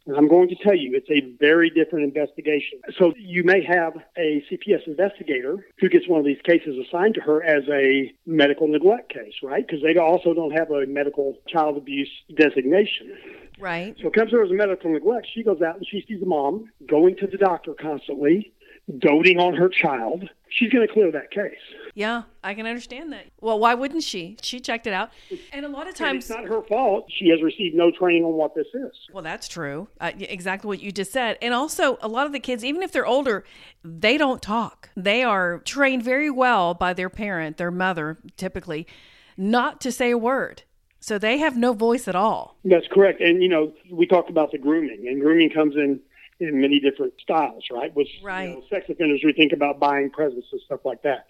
And 0.08 0.16
I'm 0.16 0.30
going 0.30 0.48
to 0.48 0.56
tell 0.56 0.74
you, 0.74 0.96
it's 0.96 1.10
a 1.10 1.36
very 1.38 1.70
different 1.70 2.06
investigation. 2.06 2.80
So 2.98 3.14
you 3.18 3.44
may 3.44 3.62
have 3.64 3.94
a 4.18 4.44
CPS 4.50 4.88
investigator 4.88 5.66
who 5.80 5.90
gets 5.90 6.08
one 6.08 6.20
of 6.20 6.26
these 6.26 6.42
cases 6.44 6.76
assigned 6.88 7.16
to 7.16 7.22
her 7.22 7.44
as 7.44 7.64
a 7.70 8.14
medical 8.26 8.68
neglect 8.68 9.14
case, 9.14 9.34
right? 9.44 9.68
Because 9.68 9.84
they 9.84 9.98
also 9.98 10.34
don't 10.34 10.52
have 10.52 10.72
a 10.72 10.86
medical 10.86 11.38
child 11.48 11.76
abuse 11.76 12.10
designation. 12.36 13.18
right. 13.60 13.98
So 14.02 14.08
it 14.08 14.14
comes 14.14 14.32
to 14.32 14.38
her 14.38 14.46
as 14.46 14.52
a 14.52 14.54
medical 14.54 14.92
neglect. 14.92 15.28
She 15.34 15.44
goes 15.44 15.62
out 15.62 15.76
and 15.76 15.86
she 15.86 16.06
sees 16.08 16.22
the 16.22 16.26
mom 16.26 16.72
going 16.88 17.18
to 17.18 17.28
the 17.28 17.38
doctor 17.38 17.74
constantly, 17.74 18.54
doting 19.00 19.40
on 19.40 19.54
her 19.56 19.70
child. 19.70 20.30
She's 20.50 20.72
going 20.72 20.88
to 20.88 20.94
clear 20.94 21.12
that 21.12 21.30
case. 21.32 21.60
Yeah, 21.94 22.24
I 22.44 22.54
can 22.54 22.66
understand 22.66 23.12
that. 23.12 23.26
Well, 23.42 23.60
why 23.60 23.74
wouldn't 23.74 24.04
she? 24.04 24.38
She 24.42 24.60
checked 24.60 24.88
it 24.88 24.94
out. 24.94 25.10
And 25.52 25.66
a 25.66 25.68
lot 25.68 25.84
of 25.84 25.88
And 25.90 25.96
times, 25.98 26.26
it's 26.26 26.30
not 26.30 26.46
her 26.46 26.62
fault. 26.62 27.06
She 27.10 27.30
has 27.30 27.42
received 27.42 27.76
no 27.76 27.92
training 27.92 28.24
on 28.24 28.34
what 28.34 28.56
this 28.56 28.68
is. 28.74 28.92
Well, 29.12 29.24
that's 29.24 29.48
true. 29.48 29.90
Uh, 30.00 30.12
exactly 30.18 30.68
what 30.68 30.82
you 30.82 30.92
just 30.92 31.12
said. 31.12 31.38
And 31.42 31.54
also, 31.54 31.98
a 32.02 32.08
lot 32.08 32.26
of 32.26 32.32
the 32.32 32.40
kids, 32.40 32.64
even 32.64 32.82
if 32.82 32.92
they're 32.92 33.06
older, 33.06 33.44
they 33.84 34.18
don't 34.18 34.42
talk. 34.42 34.90
They 34.96 35.24
are 35.24 35.60
trained 35.60 36.04
very 36.04 36.30
well 36.30 36.74
by 36.74 36.94
their 36.94 37.10
parent, 37.10 37.58
their 37.58 37.72
mother, 37.72 38.18
typically, 38.38 38.88
not 39.36 39.82
to 39.82 39.92
say 39.92 40.12
a 40.12 40.18
word. 40.18 40.64
So 41.00 41.18
they 41.18 41.38
have 41.40 41.58
no 41.58 41.74
voice 41.74 42.08
at 42.08 42.16
all. 42.16 42.58
That's 42.64 42.88
correct. 42.92 43.22
And, 43.22 43.42
you 43.42 43.50
know, 43.50 43.74
we 43.92 44.06
talked 44.06 44.30
about 44.30 44.52
the 44.52 44.58
grooming, 44.58 45.08
and 45.08 45.22
grooming 45.22 45.50
comes 45.50 45.76
in 45.76 46.00
in 46.40 46.62
many 46.62 46.80
different 46.80 47.14
styles, 47.22 47.64
right? 47.72 47.94
With 47.96 48.08
Right. 48.24 48.50
You 48.50 48.56
know, 48.56 48.64
sex 48.70 48.86
offenders, 48.90 49.22
we 49.24 49.34
think 49.34 49.54
about 49.54 49.80
buying 49.80 50.10
presents 50.10 50.48
and 50.52 50.62
stuff 50.62 50.82
like 50.86 51.02
that. 51.04 51.26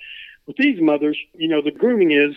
With 0.46 0.58
these 0.58 0.82
mothers, 0.82 1.18
you 1.34 1.48
know, 1.48 1.62
the 1.62 1.72
grooming 1.72 2.12
is 2.12 2.36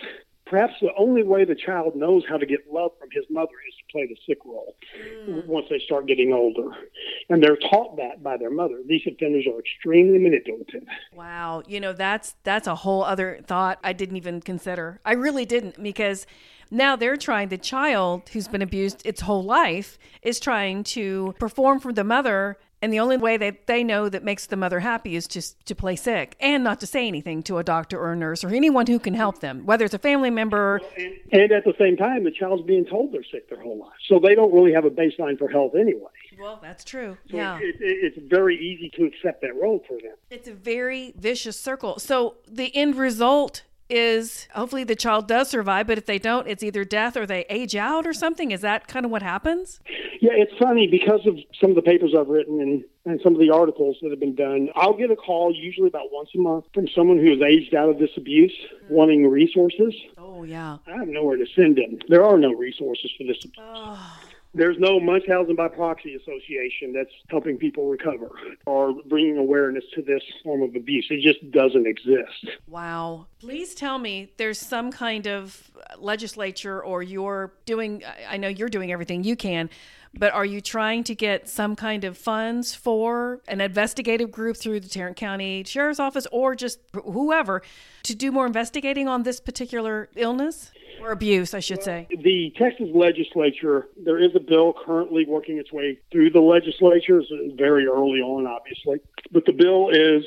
perhaps 0.51 0.73
the 0.81 0.89
only 0.97 1.23
way 1.23 1.45
the 1.45 1.55
child 1.55 1.95
knows 1.95 2.23
how 2.27 2.37
to 2.37 2.45
get 2.45 2.59
love 2.69 2.91
from 2.99 3.07
his 3.11 3.23
mother 3.29 3.53
is 3.69 3.73
to 3.77 3.83
play 3.91 4.05
the 4.05 4.17
sick 4.27 4.37
role 4.45 4.75
mm. 5.25 5.45
once 5.47 5.65
they 5.69 5.79
start 5.79 6.07
getting 6.07 6.33
older. 6.33 6.69
And 7.29 7.41
they're 7.41 7.55
taught 7.55 7.95
that 7.95 8.21
by 8.21 8.35
their 8.35 8.51
mother. 8.51 8.79
These 8.85 9.03
offenders 9.07 9.47
are 9.47 9.57
extremely 9.57 10.19
manipulative. 10.19 10.83
Wow, 11.13 11.63
you 11.67 11.79
know 11.79 11.93
that's 11.93 12.35
that's 12.43 12.67
a 12.67 12.75
whole 12.75 13.03
other 13.03 13.39
thought 13.47 13.79
I 13.81 13.93
didn't 13.93 14.17
even 14.17 14.41
consider. 14.41 14.99
I 15.05 15.13
really 15.13 15.45
didn't 15.45 15.81
because 15.81 16.27
now 16.69 16.97
they're 16.97 17.17
trying 17.17 17.47
the 17.47 17.57
child 17.57 18.29
who's 18.29 18.47
been 18.47 18.61
abused 18.61 19.01
its 19.05 19.21
whole 19.21 19.43
life 19.43 19.97
is 20.21 20.39
trying 20.39 20.83
to 20.83 21.33
perform 21.39 21.79
for 21.79 21.93
the 21.93 22.03
mother 22.03 22.57
and 22.81 22.91
the 22.91 22.99
only 22.99 23.17
way 23.17 23.37
that 23.37 23.67
they 23.67 23.83
know 23.83 24.09
that 24.09 24.23
makes 24.23 24.47
the 24.47 24.55
mother 24.55 24.79
happy 24.79 25.15
is 25.15 25.27
just 25.27 25.63
to 25.67 25.75
play 25.75 25.95
sick 25.95 26.35
and 26.39 26.63
not 26.63 26.79
to 26.79 26.87
say 26.87 27.07
anything 27.07 27.43
to 27.43 27.57
a 27.59 27.63
doctor 27.63 27.99
or 27.99 28.13
a 28.13 28.15
nurse 28.15 28.43
or 28.43 28.49
anyone 28.49 28.87
who 28.87 28.99
can 28.99 29.13
help 29.13 29.39
them, 29.39 29.65
whether 29.65 29.85
it's 29.85 29.93
a 29.93 29.99
family 29.99 30.29
member. 30.29 30.81
And, 30.97 31.13
and 31.31 31.51
at 31.51 31.63
the 31.63 31.73
same 31.79 31.95
time, 31.97 32.23
the 32.23 32.31
child's 32.31 32.63
being 32.63 32.85
told 32.85 33.11
they're 33.13 33.23
sick 33.31 33.49
their 33.49 33.61
whole 33.61 33.77
life. 33.77 33.91
So 34.07 34.19
they 34.19 34.33
don't 34.35 34.53
really 34.53 34.73
have 34.73 34.85
a 34.85 34.89
baseline 34.89 35.37
for 35.37 35.47
health 35.47 35.75
anyway. 35.75 36.09
Well, 36.39 36.59
that's 36.61 36.83
true. 36.83 37.17
So 37.29 37.37
Yeah. 37.37 37.59
it, 37.59 37.75
it, 37.79 38.15
it's 38.15 38.17
very 38.27 38.57
easy 38.57 38.89
to 38.97 39.05
accept 39.05 39.41
that 39.41 39.53
role 39.55 39.83
for 39.87 39.97
them. 40.01 40.15
It's 40.29 40.47
a 40.47 40.53
very 40.53 41.13
vicious 41.17 41.59
circle. 41.59 41.99
So 41.99 42.37
the 42.47 42.75
end 42.75 42.95
result 42.95 43.63
is 43.91 44.47
hopefully 44.53 44.83
the 44.83 44.95
child 44.95 45.27
does 45.27 45.49
survive, 45.49 45.87
but 45.87 45.97
if 45.97 46.05
they 46.05 46.17
don't, 46.17 46.47
it's 46.47 46.63
either 46.63 46.85
death 46.85 47.17
or 47.17 47.25
they 47.25 47.45
age 47.49 47.75
out 47.75 48.07
or 48.07 48.13
something. 48.13 48.51
Is 48.51 48.61
that 48.61 48.87
kind 48.87 49.05
of 49.05 49.11
what 49.11 49.21
happens? 49.21 49.79
Yeah, 50.21 50.31
it's 50.33 50.53
funny 50.57 50.87
because 50.87 51.25
of 51.27 51.37
some 51.59 51.71
of 51.71 51.75
the 51.75 51.81
papers 51.81 52.13
I've 52.17 52.29
written 52.29 52.61
and, 52.61 52.83
and 53.05 53.19
some 53.21 53.33
of 53.33 53.39
the 53.39 53.49
articles 53.49 53.97
that 54.01 54.11
have 54.11 54.19
been 54.19 54.35
done. 54.35 54.69
I'll 54.75 54.95
get 54.95 55.11
a 55.11 55.15
call 55.15 55.53
usually 55.53 55.87
about 55.87 56.11
once 56.11 56.29
a 56.35 56.37
month 56.37 56.65
from 56.73 56.87
someone 56.87 57.17
who 57.17 57.31
has 57.31 57.41
aged 57.41 57.75
out 57.75 57.89
of 57.89 57.99
this 57.99 58.11
abuse, 58.15 58.53
mm-hmm. 58.53 58.93
wanting 58.93 59.27
resources. 59.27 59.93
Oh, 60.17 60.43
yeah. 60.43 60.77
I 60.87 60.97
have 60.97 61.07
nowhere 61.07 61.37
to 61.37 61.45
send 61.55 61.77
them. 61.77 61.99
There 62.07 62.23
are 62.23 62.37
no 62.37 62.53
resources 62.53 63.11
for 63.17 63.25
this. 63.25 63.45
There's 64.53 64.77
no 64.79 64.99
Munchausen 64.99 65.55
by 65.55 65.69
proxy 65.69 66.15
association 66.15 66.91
that's 66.93 67.11
helping 67.29 67.57
people 67.57 67.87
recover 67.87 68.29
or 68.65 68.93
bringing 69.07 69.37
awareness 69.37 69.85
to 69.95 70.01
this 70.01 70.21
form 70.43 70.61
of 70.61 70.75
abuse. 70.75 71.07
It 71.09 71.21
just 71.21 71.51
doesn't 71.51 71.87
exist. 71.87 72.57
Wow. 72.67 73.27
Please 73.39 73.73
tell 73.73 73.97
me 73.97 74.33
there's 74.35 74.59
some 74.59 74.91
kind 74.91 75.25
of 75.25 75.71
legislature 75.97 76.83
or 76.83 77.01
you're 77.01 77.53
doing, 77.65 78.03
I 78.29 78.35
know 78.37 78.49
you're 78.49 78.69
doing 78.69 78.91
everything 78.91 79.23
you 79.23 79.37
can, 79.37 79.69
but 80.13 80.33
are 80.33 80.45
you 80.45 80.61
trying 80.61 81.03
to 81.05 81.15
get 81.15 81.47
some 81.47 81.75
kind 81.75 82.03
of 82.03 82.17
funds 82.17 82.75
for 82.75 83.41
an 83.47 83.61
investigative 83.61 84.31
group 84.31 84.57
through 84.57 84.79
the 84.79 84.89
Tarrant 84.89 85.17
County 85.17 85.63
Sheriff's 85.63 85.99
Office 85.99 86.27
or 86.31 86.55
just 86.55 86.79
whoever 86.93 87.61
to 88.03 88.15
do 88.15 88.31
more 88.31 88.45
investigating 88.45 89.07
on 89.07 89.23
this 89.23 89.39
particular 89.39 90.09
illness 90.15 90.71
or 91.01 91.11
abuse, 91.11 91.53
I 91.53 91.59
should 91.59 91.81
say? 91.81 92.07
The 92.09 92.53
Texas 92.57 92.89
legislature, 92.93 93.87
there 94.03 94.23
is 94.23 94.31
a 94.35 94.39
bill 94.39 94.73
currently 94.85 95.25
working 95.25 95.57
its 95.57 95.71
way 95.71 95.97
through 96.11 96.29
the 96.31 96.41
legislature. 96.41 97.19
It's 97.19 97.57
very 97.57 97.87
early 97.87 98.19
on, 98.19 98.45
obviously. 98.45 98.99
But 99.31 99.45
the 99.45 99.53
bill 99.53 99.89
is 99.89 100.23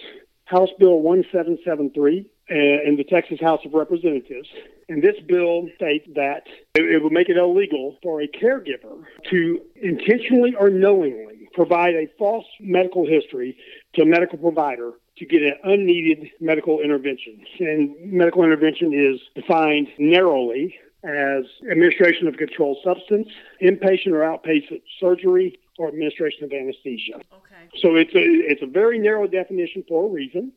House 0.47 0.71
Bill 0.79 1.01
1773 1.01 2.21
uh, 2.21 2.34
Uh, 2.51 2.57
in 2.57 2.97
the 2.99 3.05
Texas 3.05 3.41
House 3.41 3.61
of 3.65 3.73
Representatives. 3.73 4.51
And 4.91 5.03
this 5.03 5.15
bill 5.27 5.67
states 5.77 6.07
that 6.15 6.43
it, 6.75 7.03
would 7.03 7.11
make 7.11 7.31
it 7.31 7.39
illegal 7.39 7.97
for 8.03 8.21
a 8.21 8.29
caregiver 8.29 9.03
to 9.31 9.63
intentionally 9.77 10.55
or 10.55 10.69
knowingly 10.69 11.49
provide 11.55 11.95
a 11.95 12.07
false 12.19 12.45
medical 12.61 13.07
history 13.07 13.57
to 13.95 14.03
a 14.03 14.05
medical 14.05 14.37
provider 14.37 14.93
to 15.17 15.25
get 15.25 15.41
an 15.41 15.55
unneeded 15.65 16.29
medical 16.39 16.81
intervention. 16.81 17.41
And 17.61 17.97
medical 18.13 18.45
intervention 18.45 18.93
is 18.93 19.23
defined 19.35 19.89
narrowly 19.99 20.77
as 21.03 21.45
administration 21.71 22.29
of 22.29 22.37
controlled 22.37 22.77
substance, 22.85 23.29
inpatient 23.63 24.13
or 24.13 24.21
outpatient 24.21 24.83
surgery, 25.01 25.59
or 25.79 25.89
administration 25.89 26.45
of 26.45 26.53
anesthesia. 26.53 27.15
Okay. 27.15 27.81
So 27.81 27.95
it's 27.97 28.15
a 28.15 28.23
it's 28.23 28.63
a 28.63 28.67
very 28.67 28.99
narrow 28.99 29.27
definition 29.27 29.83
for 29.89 30.07
a 30.07 30.09
reason. 30.09 30.53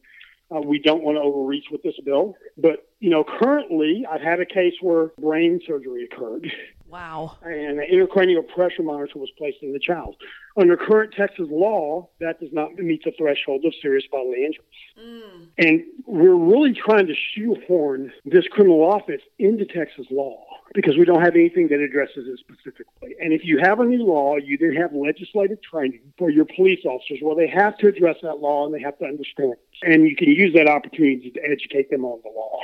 Uh, 0.50 0.62
we 0.62 0.80
don't 0.80 1.04
want 1.04 1.18
to 1.18 1.22
overreach 1.22 1.66
with 1.72 1.84
this 1.84 1.96
bill, 2.06 2.36
but 2.58 2.88
you 3.00 3.10
know, 3.10 3.24
currently 3.24 4.06
I've 4.10 4.22
had 4.22 4.40
a 4.40 4.46
case 4.46 4.74
where 4.82 5.12
brain 5.20 5.60
surgery 5.66 6.06
occurred 6.06 6.50
Wow. 6.90 7.38
and 7.44 7.80
an 7.80 7.86
intracranial 7.92 8.48
pressure 8.48 8.84
monitor 8.84 9.20
was 9.20 9.30
placed 9.38 9.58
in 9.62 9.74
the 9.74 9.80
child. 9.80 10.16
Under 10.56 10.78
current 10.78 11.14
Texas 11.14 11.48
law, 11.50 12.10
that 12.20 12.40
does 12.40 12.50
not 12.52 12.74
meet 12.76 13.04
the 13.04 13.12
threshold 13.18 13.66
of 13.66 13.74
serious 13.82 14.06
bodily 14.12 14.46
injury. 14.46 14.66
Hmm. 14.98 15.44
And 15.58 15.84
we're 16.06 16.36
really 16.36 16.74
trying 16.74 17.08
to 17.08 17.14
shoehorn 17.14 18.12
this 18.26 18.48
criminal 18.48 18.94
offense 18.94 19.22
into 19.38 19.66
Texas 19.66 20.08
law. 20.10 20.44
because 20.76 20.98
we 20.98 21.06
don't 21.06 21.22
have 21.22 21.36
anything 21.36 21.70
that 21.70 21.80
addresses 21.80 22.28
it 22.28 22.40
specifically. 22.40 23.16
And 23.20 23.34
if 23.34 23.44
you 23.44 23.60
have 23.60 23.80
a 23.80 23.86
new 23.86 24.04
law, 24.04 24.36
you 24.38 24.58
then 24.58 24.76
have 24.76 24.94
legislative 24.94 25.62
training 25.62 26.02
for 26.18 26.30
your 26.30 26.46
police 26.46 26.86
officers 26.86 27.20
Well, 27.22 27.36
they 27.36 27.48
have 27.48 27.78
to 27.80 27.88
address 27.88 28.18
that 28.22 28.40
law 28.40 28.66
and 28.66 28.74
they 28.74 28.82
have 28.82 28.98
to 29.00 29.06
understand 29.06 29.54
it. 29.54 29.60
And 29.82 30.08
you 30.10 30.16
can 30.16 30.30
use 30.30 30.54
that 30.56 30.70
opportunity 30.70 31.32
to 31.32 31.40
educate 31.44 31.90
them 31.90 32.04
on 32.04 32.20
the 32.24 32.30
law 32.30 32.60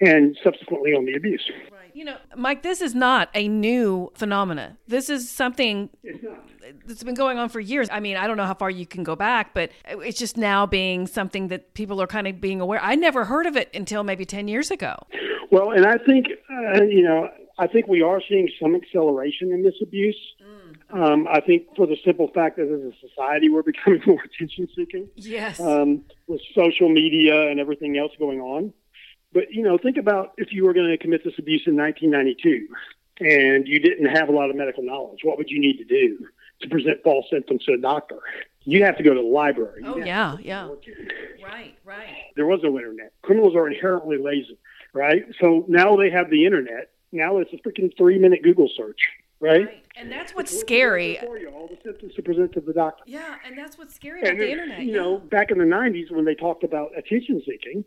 and 0.00 0.36
subsequently 0.42 0.92
on 0.92 1.04
the 1.04 1.14
abuse. 1.14 1.50
Right. 1.70 1.81
You 1.94 2.04
know, 2.04 2.16
Mike, 2.36 2.62
this 2.62 2.80
is 2.80 2.94
not 2.94 3.28
a 3.34 3.48
new 3.48 4.10
phenomena. 4.14 4.78
This 4.88 5.10
is 5.10 5.28
something 5.28 5.90
that's 6.86 7.02
been 7.02 7.14
going 7.14 7.38
on 7.38 7.48
for 7.48 7.60
years. 7.60 7.88
I 7.90 8.00
mean, 8.00 8.16
I 8.16 8.26
don't 8.26 8.36
know 8.36 8.46
how 8.46 8.54
far 8.54 8.70
you 8.70 8.86
can 8.86 9.02
go 9.02 9.16
back, 9.16 9.54
but 9.54 9.70
it's 9.86 10.18
just 10.18 10.36
now 10.36 10.66
being 10.66 11.06
something 11.06 11.48
that 11.48 11.74
people 11.74 12.00
are 12.00 12.06
kind 12.06 12.26
of 12.26 12.40
being 12.40 12.60
aware. 12.60 12.80
I 12.82 12.94
never 12.94 13.24
heard 13.24 13.46
of 13.46 13.56
it 13.56 13.70
until 13.74 14.04
maybe 14.04 14.24
10 14.24 14.48
years 14.48 14.70
ago. 14.70 14.96
Well, 15.50 15.70
and 15.72 15.86
I 15.86 15.98
think, 15.98 16.26
uh, 16.50 16.82
you 16.84 17.02
know, 17.02 17.28
I 17.58 17.66
think 17.66 17.86
we 17.86 18.02
are 18.02 18.20
seeing 18.26 18.48
some 18.60 18.74
acceleration 18.74 19.52
in 19.52 19.62
this 19.62 19.74
abuse. 19.82 20.18
Mm. 20.42 21.02
Um, 21.02 21.28
I 21.30 21.40
think 21.40 21.74
for 21.76 21.86
the 21.86 21.96
simple 22.04 22.28
fact 22.34 22.56
that 22.56 22.64
as 22.64 22.92
a 22.92 23.08
society 23.08 23.48
we're 23.48 23.62
becoming 23.62 24.02
more 24.06 24.22
attention 24.22 24.68
seeking. 24.74 25.08
Yes. 25.16 25.60
Um, 25.60 26.04
with 26.26 26.40
social 26.54 26.88
media 26.88 27.48
and 27.48 27.60
everything 27.60 27.98
else 27.98 28.12
going 28.18 28.40
on. 28.40 28.72
But, 29.32 29.52
you 29.52 29.62
know, 29.62 29.78
think 29.78 29.96
about 29.96 30.32
if 30.36 30.52
you 30.52 30.64
were 30.64 30.74
going 30.74 30.90
to 30.90 30.98
commit 30.98 31.24
this 31.24 31.34
abuse 31.38 31.62
in 31.66 31.76
1992 31.76 32.68
and 33.20 33.66
you 33.66 33.80
didn't 33.80 34.06
have 34.06 34.28
a 34.28 34.32
lot 34.32 34.50
of 34.50 34.56
medical 34.56 34.82
knowledge, 34.82 35.20
what 35.22 35.38
would 35.38 35.50
you 35.50 35.60
need 35.60 35.78
to 35.78 35.84
do 35.84 36.26
to 36.60 36.68
present 36.68 37.02
false 37.02 37.26
symptoms 37.30 37.64
to 37.64 37.72
a 37.72 37.78
doctor? 37.78 38.18
You 38.64 38.84
have 38.84 38.96
to 38.98 39.02
go 39.02 39.14
to 39.14 39.20
the 39.20 39.26
library. 39.26 39.82
Oh, 39.84 39.96
yeah, 39.96 40.36
yeah. 40.40 40.68
Right, 41.42 41.76
right. 41.84 42.08
There 42.36 42.46
was 42.46 42.60
no 42.62 42.76
internet. 42.76 43.12
Criminals 43.22 43.56
are 43.56 43.68
inherently 43.68 44.18
lazy, 44.18 44.58
right? 44.92 45.24
So 45.40 45.64
now 45.68 45.96
they 45.96 46.10
have 46.10 46.30
the 46.30 46.46
internet. 46.46 46.90
Now 47.10 47.38
it's 47.38 47.52
a 47.52 47.56
freaking 47.56 47.96
three 47.96 48.18
minute 48.18 48.42
Google 48.42 48.70
search. 48.76 49.00
Right? 49.40 49.66
right? 49.66 49.84
And 49.96 50.10
that's 50.10 50.36
what's 50.36 50.56
scary. 50.56 51.18
For 51.20 51.36
You, 51.36 51.48
all 51.48 51.66
the 51.66 51.76
symptoms 51.82 52.14
to 52.14 52.22
present 52.22 52.52
to 52.52 52.60
the 52.60 52.72
doctor. 52.72 53.02
Yeah, 53.06 53.34
and 53.44 53.58
that's 53.58 53.76
what's 53.76 53.92
scary 53.92 54.22
about 54.22 54.38
the 54.38 54.50
internet. 54.50 54.82
You 54.82 54.92
yeah. 54.92 55.02
know, 55.02 55.18
back 55.18 55.50
in 55.50 55.58
the 55.58 55.64
90s 55.64 56.12
when 56.12 56.24
they 56.24 56.36
talked 56.36 56.62
about 56.62 56.96
attention 56.96 57.42
seeking, 57.44 57.84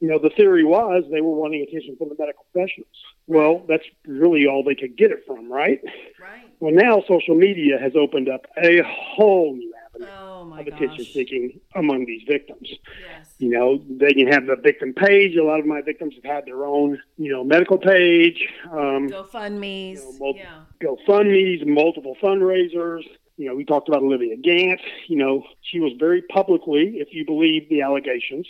you 0.00 0.08
know, 0.08 0.18
the 0.18 0.30
theory 0.30 0.64
was 0.64 1.04
they 1.10 1.20
were 1.20 1.34
wanting 1.34 1.62
attention 1.62 1.96
from 1.96 2.08
the 2.08 2.16
medical 2.18 2.44
professionals. 2.52 2.88
Well, 3.26 3.64
that's 3.68 3.84
really 4.06 4.46
all 4.46 4.62
they 4.62 4.74
could 4.74 4.96
get 4.96 5.10
it 5.10 5.24
from, 5.26 5.50
right? 5.50 5.80
Right. 6.20 6.46
Well, 6.60 6.72
now 6.72 7.02
social 7.08 7.34
media 7.34 7.78
has 7.80 7.92
opened 7.96 8.28
up 8.28 8.46
a 8.62 8.82
whole 8.86 9.54
new 9.54 9.72
avenue 9.86 10.06
oh 10.10 10.54
of 10.58 10.66
attention 10.66 11.04
seeking 11.04 11.60
among 11.74 12.06
these 12.06 12.22
victims. 12.28 12.68
Yes. 12.68 13.34
You 13.38 13.50
know, 13.50 13.82
they 13.88 14.12
can 14.12 14.28
have 14.28 14.46
the 14.46 14.56
victim 14.56 14.92
page. 14.92 15.36
A 15.36 15.44
lot 15.44 15.60
of 15.60 15.66
my 15.66 15.82
victims 15.82 16.14
have 16.14 16.24
had 16.24 16.46
their 16.46 16.64
own, 16.64 17.00
you 17.16 17.32
know, 17.32 17.42
medical 17.42 17.78
page. 17.78 18.48
Um, 18.70 19.08
GoFundMe's. 19.08 20.00
You 20.00 20.12
know, 20.12 20.18
mul- 20.18 20.36
yeah. 20.36 20.60
GoFundMe's, 20.80 21.66
multiple 21.66 22.16
fundraisers. 22.22 23.02
You 23.36 23.46
know, 23.46 23.54
we 23.54 23.64
talked 23.64 23.88
about 23.88 24.02
Olivia 24.02 24.36
Gant. 24.36 24.80
You 25.06 25.16
know, 25.16 25.44
she 25.62 25.78
was 25.78 25.92
very 25.98 26.22
publicly, 26.22 26.96
if 26.96 27.08
you 27.12 27.24
believe 27.24 27.68
the 27.68 27.82
allegations, 27.82 28.46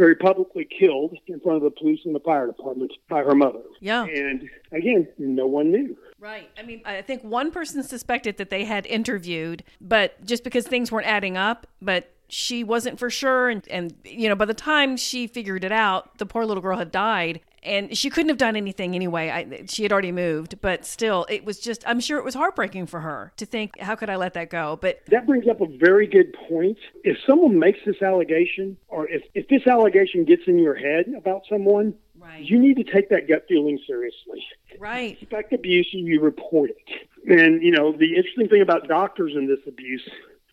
very 0.00 0.16
publicly 0.16 0.66
killed 0.78 1.14
in 1.26 1.38
front 1.40 1.58
of 1.58 1.62
the 1.62 1.70
police 1.78 2.00
and 2.06 2.14
the 2.14 2.20
fire 2.20 2.46
department 2.46 2.90
by 3.10 3.18
her 3.18 3.34
mother. 3.34 3.60
Yeah. 3.80 4.04
And 4.04 4.48
again, 4.72 5.06
no 5.18 5.46
one 5.46 5.70
knew. 5.70 5.94
Right. 6.18 6.48
I 6.58 6.62
mean, 6.62 6.80
I 6.86 7.02
think 7.02 7.22
one 7.22 7.50
person 7.50 7.82
suspected 7.82 8.38
that 8.38 8.48
they 8.48 8.64
had 8.64 8.86
interviewed, 8.86 9.62
but 9.78 10.24
just 10.24 10.42
because 10.42 10.66
things 10.66 10.90
weren't 10.90 11.06
adding 11.06 11.36
up, 11.36 11.66
but 11.82 12.10
she 12.30 12.62
wasn't 12.64 12.98
for 12.98 13.10
sure 13.10 13.48
and, 13.48 13.66
and 13.68 13.94
you 14.04 14.28
know 14.28 14.34
by 14.34 14.44
the 14.44 14.54
time 14.54 14.96
she 14.96 15.26
figured 15.26 15.64
it 15.64 15.72
out 15.72 16.18
the 16.18 16.26
poor 16.26 16.44
little 16.46 16.62
girl 16.62 16.78
had 16.78 16.90
died 16.90 17.40
and 17.62 17.96
she 17.96 18.08
couldn't 18.08 18.30
have 18.30 18.38
done 18.38 18.56
anything 18.56 18.94
anyway. 18.94 19.28
I, 19.28 19.64
she 19.66 19.82
had 19.82 19.92
already 19.92 20.12
moved 20.12 20.60
but 20.60 20.86
still 20.86 21.26
it 21.28 21.44
was 21.44 21.58
just 21.58 21.82
i'm 21.86 22.00
sure 22.00 22.18
it 22.18 22.24
was 22.24 22.34
heartbreaking 22.34 22.86
for 22.86 23.00
her 23.00 23.32
to 23.36 23.44
think 23.44 23.78
how 23.80 23.96
could 23.96 24.08
i 24.08 24.16
let 24.16 24.34
that 24.34 24.50
go? 24.50 24.78
But 24.80 25.00
that 25.08 25.26
brings 25.26 25.48
up 25.48 25.60
a 25.60 25.66
very 25.66 26.06
good 26.06 26.34
point. 26.48 26.78
If 27.04 27.16
someone 27.26 27.58
makes 27.58 27.80
this 27.84 28.00
allegation 28.02 28.76
or 28.88 29.08
if, 29.08 29.22
if 29.34 29.48
this 29.48 29.66
allegation 29.66 30.24
gets 30.24 30.42
in 30.46 30.58
your 30.58 30.74
head 30.74 31.06
about 31.16 31.42
someone 31.48 31.94
right. 32.18 32.44
you 32.44 32.58
need 32.58 32.76
to 32.76 32.84
take 32.84 33.08
that 33.10 33.28
gut 33.28 33.46
feeling 33.48 33.78
seriously. 33.86 34.44
Right. 34.78 35.18
Suspect 35.18 35.52
abuse 35.52 35.88
you 35.92 36.20
report 36.20 36.70
it. 36.70 37.08
And 37.26 37.62
you 37.62 37.72
know 37.72 37.92
the 37.92 38.16
interesting 38.16 38.48
thing 38.48 38.62
about 38.62 38.88
doctors 38.88 39.32
in 39.34 39.46
this 39.46 39.60
abuse 39.66 40.08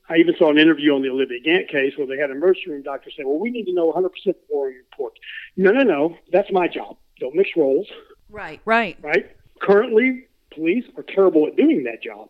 I 0.10 0.18
even 0.18 0.36
saw 0.38 0.50
an 0.50 0.58
interview 0.58 0.94
on 0.94 1.02
the 1.02 1.10
Olivia 1.10 1.40
Gant 1.40 1.70
case 1.70 1.94
where 1.98 2.08
they 2.08 2.18
had 2.18 2.30
a 2.30 2.34
emergency 2.34 2.70
room 2.72 2.82
doctor 2.82 3.10
say, 3.12 3.24
"Well, 3.26 3.40
we 3.40 3.52
need 3.52 3.66
to 3.66 3.74
know 3.74 3.90
100% 3.92 4.40
before 4.42 4.68
we 4.68 4.78
report." 4.78 5.14
No, 5.56 5.72
no, 5.72 5.84
no. 5.84 6.18
That's 6.32 6.52
my 6.52 6.68
job. 6.68 6.98
Don't 7.20 7.36
mix 7.36 7.50
roles. 7.56 7.88
Right. 8.30 8.62
Right. 8.66 8.98
Right. 9.02 9.32
Currently, 9.60 10.28
police 10.54 10.86
are 10.96 11.04
terrible 11.04 11.48
at 11.48 11.56
doing 11.56 11.84
that 11.84 12.02
job, 12.02 12.30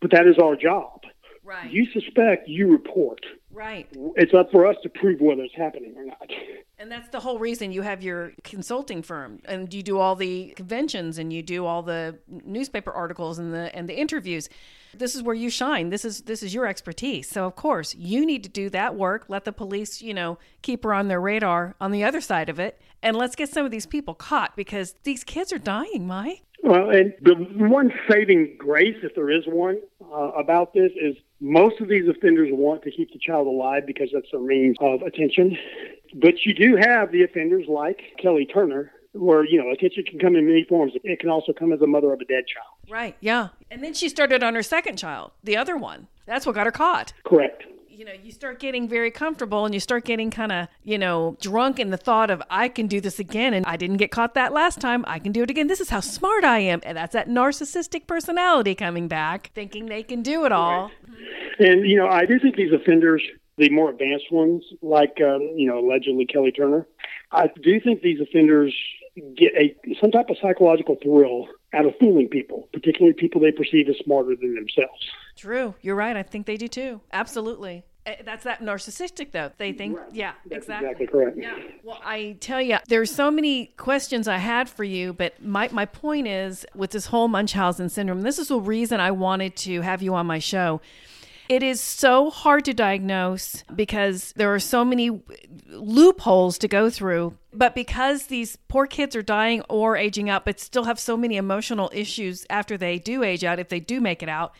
but 0.00 0.10
that 0.10 0.26
is 0.26 0.38
our 0.38 0.56
job. 0.56 1.00
Right. 1.44 1.70
You 1.70 1.86
suspect, 1.92 2.48
you 2.48 2.70
report. 2.70 3.20
Right. 3.50 3.88
It's 4.16 4.32
up 4.32 4.50
for 4.52 4.66
us 4.66 4.76
to 4.84 4.88
prove 4.88 5.20
whether 5.20 5.42
it's 5.42 5.54
happening 5.56 5.92
or 5.96 6.04
not. 6.04 6.30
And 6.78 6.90
that's 6.90 7.08
the 7.08 7.20
whole 7.20 7.38
reason 7.38 7.72
you 7.72 7.82
have 7.82 8.02
your 8.02 8.32
consulting 8.44 9.02
firm 9.02 9.40
and 9.44 9.72
you 9.74 9.82
do 9.82 9.98
all 9.98 10.14
the 10.14 10.52
conventions 10.56 11.18
and 11.18 11.32
you 11.32 11.42
do 11.42 11.66
all 11.66 11.82
the 11.82 12.18
newspaper 12.28 12.92
articles 12.92 13.38
and 13.38 13.52
the 13.52 13.74
and 13.74 13.88
the 13.88 13.98
interviews. 13.98 14.48
This 14.94 15.14
is 15.14 15.22
where 15.22 15.34
you 15.34 15.50
shine. 15.50 15.90
This 15.90 16.04
is 16.04 16.22
this 16.22 16.42
is 16.42 16.54
your 16.54 16.66
expertise. 16.66 17.28
So 17.28 17.46
of 17.46 17.56
course, 17.56 17.94
you 17.94 18.26
need 18.26 18.42
to 18.44 18.48
do 18.48 18.70
that 18.70 18.94
work. 18.94 19.26
Let 19.28 19.44
the 19.44 19.52
police, 19.52 20.02
you 20.02 20.14
know, 20.14 20.38
keep 20.62 20.84
her 20.84 20.94
on 20.94 21.08
their 21.08 21.20
radar 21.20 21.74
on 21.80 21.90
the 21.90 22.04
other 22.04 22.20
side 22.20 22.48
of 22.48 22.58
it. 22.58 22.80
And 23.02 23.16
let's 23.16 23.34
get 23.34 23.48
some 23.48 23.64
of 23.64 23.70
these 23.70 23.86
people 23.86 24.14
caught 24.14 24.54
because 24.56 24.94
these 25.02 25.24
kids 25.24 25.52
are 25.52 25.58
dying, 25.58 26.06
Mike. 26.06 26.42
Well, 26.62 26.90
and 26.90 27.12
the 27.20 27.34
one 27.34 27.92
saving 28.08 28.54
grace, 28.56 28.96
if 29.02 29.16
there 29.16 29.30
is 29.30 29.44
one, 29.46 29.80
uh, 30.00 30.30
about 30.38 30.72
this 30.72 30.92
is 30.94 31.16
most 31.40 31.80
of 31.80 31.88
these 31.88 32.08
offenders 32.08 32.50
want 32.52 32.84
to 32.84 32.90
keep 32.92 33.12
the 33.12 33.18
child 33.18 33.48
alive 33.48 33.82
because 33.84 34.10
that's 34.12 34.28
their 34.30 34.40
means 34.40 34.76
of 34.80 35.02
attention. 35.02 35.58
But 36.14 36.34
you 36.44 36.54
do 36.54 36.76
have 36.76 37.10
the 37.10 37.24
offenders 37.24 37.66
like 37.68 38.00
Kelly 38.22 38.46
Turner, 38.46 38.92
where 39.12 39.44
you 39.44 39.60
know 39.60 39.70
attention 39.72 40.04
can 40.04 40.20
come 40.20 40.36
in 40.36 40.46
many 40.46 40.64
forms. 40.68 40.92
It 41.02 41.18
can 41.18 41.30
also 41.30 41.52
come 41.52 41.72
as 41.72 41.80
a 41.80 41.86
mother 41.86 42.12
of 42.12 42.20
a 42.20 42.24
dead 42.24 42.44
child. 42.46 42.88
Right. 42.88 43.16
Yeah. 43.20 43.48
And 43.72 43.82
then 43.82 43.94
she 43.94 44.10
started 44.10 44.42
on 44.42 44.54
her 44.54 44.62
second 44.62 44.98
child, 44.98 45.32
the 45.42 45.56
other 45.56 45.78
one. 45.78 46.08
That's 46.26 46.44
what 46.44 46.54
got 46.54 46.66
her 46.66 46.72
caught. 46.72 47.14
Correct 47.24 47.64
you 48.02 48.06
know, 48.06 48.12
you 48.24 48.32
start 48.32 48.58
getting 48.58 48.88
very 48.88 49.12
comfortable 49.12 49.64
and 49.64 49.72
you 49.72 49.78
start 49.78 50.04
getting 50.04 50.28
kind 50.28 50.50
of, 50.50 50.66
you 50.82 50.98
know, 50.98 51.36
drunk 51.40 51.78
in 51.78 51.90
the 51.90 51.96
thought 51.96 52.30
of, 52.30 52.42
I 52.50 52.68
can 52.68 52.88
do 52.88 53.00
this 53.00 53.20
again 53.20 53.54
and 53.54 53.64
I 53.64 53.76
didn't 53.76 53.98
get 53.98 54.10
caught 54.10 54.34
that 54.34 54.52
last 54.52 54.80
time. 54.80 55.04
I 55.06 55.20
can 55.20 55.30
do 55.30 55.44
it 55.44 55.50
again. 55.50 55.68
This 55.68 55.80
is 55.80 55.90
how 55.90 56.00
smart 56.00 56.42
I 56.42 56.58
am. 56.58 56.80
And 56.82 56.96
that's 56.96 57.12
that 57.12 57.28
narcissistic 57.28 58.08
personality 58.08 58.74
coming 58.74 59.06
back, 59.06 59.52
thinking 59.54 59.86
they 59.86 60.02
can 60.02 60.22
do 60.22 60.44
it 60.46 60.50
all. 60.50 60.90
Right. 61.06 61.68
And, 61.68 61.88
you 61.88 61.96
know, 61.96 62.08
I 62.08 62.26
do 62.26 62.40
think 62.40 62.56
these 62.56 62.72
offenders, 62.72 63.22
the 63.56 63.68
more 63.68 63.90
advanced 63.90 64.32
ones, 64.32 64.64
like, 64.80 65.18
um, 65.20 65.42
you 65.54 65.68
know, 65.68 65.78
allegedly 65.78 66.26
Kelly 66.26 66.50
Turner, 66.50 66.88
I 67.30 67.50
do 67.62 67.78
think 67.78 68.02
these 68.02 68.20
offenders 68.20 68.74
get 69.36 69.52
a 69.54 69.76
some 70.00 70.10
type 70.10 70.30
of 70.30 70.38
psychological 70.42 70.96
thrill 71.02 71.46
out 71.72 71.86
of 71.86 71.94
fooling 71.98 72.28
people, 72.28 72.68
particularly 72.72 73.14
people 73.14 73.40
they 73.40 73.52
perceive 73.52 73.88
as 73.88 73.96
smarter 74.04 74.36
than 74.36 74.54
themselves. 74.54 75.10
True. 75.36 75.74
You're 75.80 75.96
right. 75.96 76.16
I 76.16 76.22
think 76.22 76.46
they 76.46 76.56
do 76.56 76.68
too. 76.68 77.00
Absolutely. 77.12 77.84
Eh, 78.04 78.16
that's 78.24 78.44
that 78.44 78.60
narcissistic 78.60 79.30
though. 79.30 79.52
They 79.58 79.72
think, 79.72 79.96
right. 79.96 80.12
yeah, 80.12 80.32
That's 80.46 80.64
exactly. 80.64 80.88
exactly 80.88 81.06
correct. 81.06 81.38
Yeah. 81.38 81.56
Well, 81.84 82.00
I 82.04 82.36
tell 82.40 82.60
you, 82.60 82.78
there's 82.88 83.14
so 83.14 83.30
many 83.30 83.66
questions 83.76 84.26
I 84.26 84.38
had 84.38 84.68
for 84.68 84.84
you, 84.84 85.12
but 85.12 85.42
my 85.42 85.68
my 85.72 85.86
point 85.86 86.26
is 86.26 86.66
with 86.74 86.90
this 86.90 87.06
whole 87.06 87.28
Munchausen 87.28 87.88
syndrome. 87.88 88.22
This 88.22 88.38
is 88.38 88.48
the 88.48 88.60
reason 88.60 88.98
I 88.98 89.12
wanted 89.12 89.56
to 89.58 89.82
have 89.82 90.02
you 90.02 90.14
on 90.14 90.26
my 90.26 90.40
show. 90.40 90.80
It 91.52 91.62
is 91.62 91.82
so 91.82 92.30
hard 92.30 92.64
to 92.64 92.72
diagnose 92.72 93.62
because 93.76 94.32
there 94.36 94.54
are 94.54 94.58
so 94.58 94.86
many 94.86 95.20
loopholes 95.68 96.56
to 96.56 96.66
go 96.66 96.88
through. 96.88 97.36
But 97.52 97.74
because 97.74 98.28
these 98.28 98.56
poor 98.68 98.86
kids 98.86 99.14
are 99.14 99.22
dying 99.22 99.60
or 99.68 99.94
aging 99.94 100.30
out, 100.30 100.46
but 100.46 100.58
still 100.58 100.84
have 100.84 100.98
so 100.98 101.14
many 101.14 101.36
emotional 101.36 101.90
issues 101.92 102.46
after 102.48 102.78
they 102.78 102.98
do 102.98 103.22
age 103.22 103.44
out, 103.44 103.58
if 103.58 103.68
they 103.68 103.80
do 103.80 104.00
make 104.00 104.22
it 104.22 104.30
out, 104.30 104.54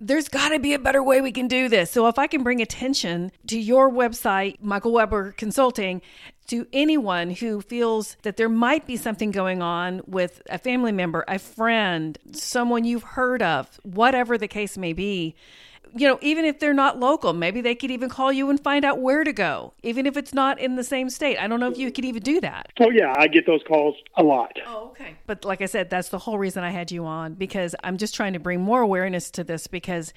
there's 0.00 0.28
got 0.28 0.50
to 0.50 0.58
be 0.58 0.74
a 0.74 0.78
better 0.78 1.02
way 1.02 1.22
we 1.22 1.32
can 1.32 1.48
do 1.48 1.66
this. 1.66 1.90
So 1.90 2.08
if 2.08 2.18
I 2.18 2.26
can 2.26 2.42
bring 2.42 2.60
attention 2.60 3.32
to 3.46 3.58
your 3.58 3.90
website, 3.90 4.60
Michael 4.60 4.92
Weber 4.92 5.32
Consulting, 5.32 6.02
to 6.48 6.66
anyone 6.74 7.30
who 7.30 7.62
feels 7.62 8.18
that 8.20 8.36
there 8.36 8.50
might 8.50 8.86
be 8.86 8.98
something 8.98 9.30
going 9.30 9.62
on 9.62 10.02
with 10.06 10.42
a 10.50 10.58
family 10.58 10.92
member, 10.92 11.24
a 11.26 11.38
friend, 11.38 12.18
someone 12.32 12.84
you've 12.84 13.02
heard 13.02 13.40
of, 13.40 13.80
whatever 13.82 14.36
the 14.36 14.46
case 14.46 14.76
may 14.76 14.92
be, 14.92 15.34
you 15.94 16.06
know, 16.06 16.18
even 16.22 16.44
if 16.44 16.58
they're 16.58 16.74
not 16.74 16.98
local, 16.98 17.32
maybe 17.32 17.60
they 17.60 17.74
could 17.74 17.90
even 17.90 18.08
call 18.08 18.32
you 18.32 18.50
and 18.50 18.62
find 18.62 18.84
out 18.84 19.00
where 19.00 19.24
to 19.24 19.32
go, 19.32 19.72
even 19.82 20.06
if 20.06 20.16
it's 20.16 20.34
not 20.34 20.58
in 20.58 20.76
the 20.76 20.84
same 20.84 21.10
state. 21.10 21.38
I 21.38 21.46
don't 21.46 21.60
know 21.60 21.70
if 21.70 21.78
you 21.78 21.90
could 21.90 22.04
even 22.04 22.22
do 22.22 22.40
that. 22.40 22.72
Oh, 22.80 22.90
yeah, 22.90 23.14
I 23.16 23.28
get 23.28 23.46
those 23.46 23.62
calls 23.66 23.96
a 24.16 24.22
lot. 24.22 24.58
Oh, 24.66 24.88
okay. 24.88 25.16
But 25.26 25.44
like 25.44 25.62
I 25.62 25.66
said, 25.66 25.90
that's 25.90 26.08
the 26.08 26.18
whole 26.18 26.38
reason 26.38 26.64
I 26.64 26.70
had 26.70 26.90
you 26.90 27.04
on 27.04 27.34
because 27.34 27.74
I'm 27.82 27.96
just 27.96 28.14
trying 28.14 28.32
to 28.32 28.38
bring 28.38 28.60
more 28.60 28.80
awareness 28.80 29.30
to 29.32 29.44
this 29.44 29.66
because 29.66 30.12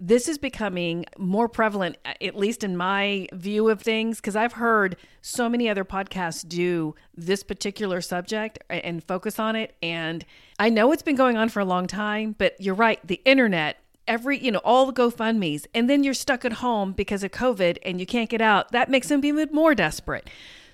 this 0.00 0.28
is 0.28 0.38
becoming 0.38 1.06
more 1.18 1.48
prevalent, 1.48 1.96
at 2.04 2.36
least 2.36 2.62
in 2.62 2.76
my 2.76 3.28
view 3.32 3.68
of 3.68 3.80
things, 3.80 4.16
because 4.20 4.36
I've 4.36 4.54
heard 4.54 4.96
so 5.22 5.48
many 5.48 5.68
other 5.68 5.84
podcasts 5.84 6.46
do 6.46 6.94
this 7.16 7.42
particular 7.42 8.00
subject 8.00 8.58
and 8.68 9.02
focus 9.02 9.38
on 9.38 9.56
it. 9.56 9.74
And 9.82 10.24
I 10.58 10.68
know 10.68 10.92
it's 10.92 11.02
been 11.02 11.16
going 11.16 11.36
on 11.36 11.48
for 11.48 11.60
a 11.60 11.64
long 11.64 11.86
time, 11.86 12.34
but 12.36 12.54
you're 12.60 12.74
right. 12.74 13.00
The 13.06 13.20
internet 13.24 13.78
every 14.08 14.38
you 14.38 14.50
know 14.50 14.60
all 14.64 14.86
the 14.86 14.92
gofundme's 14.92 15.66
and 15.74 15.88
then 15.88 16.04
you're 16.04 16.14
stuck 16.14 16.44
at 16.44 16.54
home 16.54 16.92
because 16.92 17.22
of 17.22 17.30
covid 17.30 17.78
and 17.84 18.00
you 18.00 18.06
can't 18.06 18.30
get 18.30 18.40
out 18.40 18.72
that 18.72 18.90
makes 18.90 19.08
them 19.08 19.24
even 19.24 19.48
more 19.52 19.74
desperate. 19.74 20.28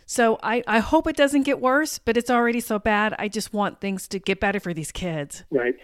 So 0.05 0.39
I, 0.43 0.65
I 0.67 0.81
hope 0.81 1.07
it 1.07 1.17
doesn't 1.17 1.45
get 1.45 1.61
worse 1.61 1.99
but 1.99 2.17
it's 2.17 2.31
already 2.31 2.61
so 2.61 2.79
bad. 2.79 3.15
I 3.19 3.29
just 3.29 3.53
want 3.53 3.81
things 3.81 4.09
to 4.09 4.19
get 4.19 4.41
better 4.41 4.61
for 4.61 4.75
these 4.75 4.93
kids. 4.93 5.45
Right. 5.51 5.75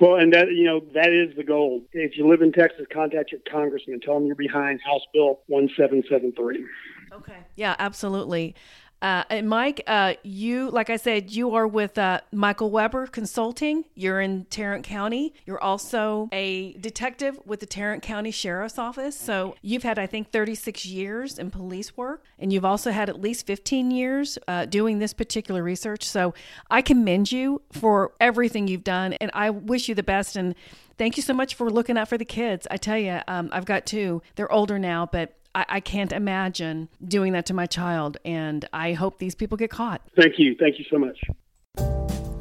Well 0.00 0.16
and 0.16 0.32
that 0.32 0.48
you 0.52 0.64
know 0.64 0.80
that 0.94 1.10
is 1.12 1.36
the 1.36 1.44
goal. 1.44 1.82
If 1.92 2.16
you 2.16 2.28
live 2.28 2.42
in 2.42 2.52
texas 2.52 2.86
contact 2.92 3.32
your 3.32 3.40
congressman. 3.50 4.00
Tell 4.00 4.14
them 4.14 4.26
you're 4.26 4.36
behind 4.36 4.80
house 4.84 5.02
bill 5.12 5.40
1773 5.46 6.64
okay. 7.12 7.38
Yeah 7.56 7.76
absolutely 7.78 8.54
uh, 9.00 9.22
and 9.30 9.48
Mike, 9.48 9.82
uh, 9.86 10.14
you, 10.24 10.70
like 10.70 10.90
I 10.90 10.96
said, 10.96 11.30
you 11.30 11.54
are 11.54 11.66
with 11.66 11.96
uh, 11.98 12.20
Michael 12.32 12.70
Weber 12.70 13.06
Consulting. 13.06 13.84
You're 13.94 14.20
in 14.20 14.44
Tarrant 14.46 14.84
County. 14.84 15.34
You're 15.46 15.62
also 15.62 16.28
a 16.32 16.72
detective 16.74 17.38
with 17.46 17.60
the 17.60 17.66
Tarrant 17.66 18.02
County 18.02 18.32
Sheriff's 18.32 18.78
Office. 18.78 19.16
So 19.18 19.54
you've 19.62 19.84
had, 19.84 19.98
I 20.00 20.06
think, 20.06 20.32
36 20.32 20.84
years 20.84 21.38
in 21.38 21.50
police 21.50 21.96
work, 21.96 22.24
and 22.40 22.52
you've 22.52 22.64
also 22.64 22.90
had 22.90 23.08
at 23.08 23.20
least 23.20 23.46
15 23.46 23.92
years 23.92 24.36
uh, 24.48 24.64
doing 24.64 24.98
this 24.98 25.14
particular 25.14 25.62
research. 25.62 26.08
So 26.08 26.34
I 26.68 26.82
commend 26.82 27.30
you 27.30 27.62
for 27.70 28.12
everything 28.20 28.66
you've 28.66 28.84
done, 28.84 29.12
and 29.14 29.30
I 29.32 29.50
wish 29.50 29.88
you 29.88 29.94
the 29.94 30.02
best. 30.02 30.34
And 30.34 30.56
thank 30.96 31.16
you 31.16 31.22
so 31.22 31.32
much 31.32 31.54
for 31.54 31.70
looking 31.70 31.96
out 31.96 32.08
for 32.08 32.18
the 32.18 32.24
kids. 32.24 32.66
I 32.68 32.76
tell 32.78 32.98
you, 32.98 33.20
um, 33.28 33.48
I've 33.52 33.64
got 33.64 33.86
two. 33.86 34.22
They're 34.34 34.50
older 34.50 34.78
now, 34.78 35.06
but 35.06 35.37
I, 35.58 35.64
I 35.68 35.80
can't 35.80 36.12
imagine 36.12 36.88
doing 37.06 37.32
that 37.32 37.46
to 37.46 37.54
my 37.54 37.66
child. 37.66 38.16
And 38.24 38.64
I 38.72 38.92
hope 38.92 39.18
these 39.18 39.34
people 39.34 39.56
get 39.56 39.70
caught. 39.70 40.02
Thank 40.16 40.38
you. 40.38 40.54
Thank 40.54 40.78
you 40.78 40.84
so 40.88 40.98
much. 40.98 41.20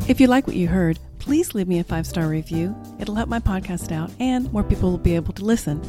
If 0.07 0.21
you 0.21 0.27
like 0.27 0.45
what 0.45 0.55
you 0.55 0.67
heard, 0.67 0.99
please 1.17 1.55
leave 1.55 1.67
me 1.67 1.79
a 1.79 1.83
five 1.83 2.05
star 2.05 2.27
review. 2.27 2.75
It'll 2.99 3.15
help 3.15 3.27
my 3.27 3.39
podcast 3.39 3.91
out 3.91 4.11
and 4.19 4.51
more 4.53 4.63
people 4.63 4.91
will 4.91 4.97
be 4.99 5.15
able 5.15 5.33
to 5.33 5.43
listen. 5.43 5.81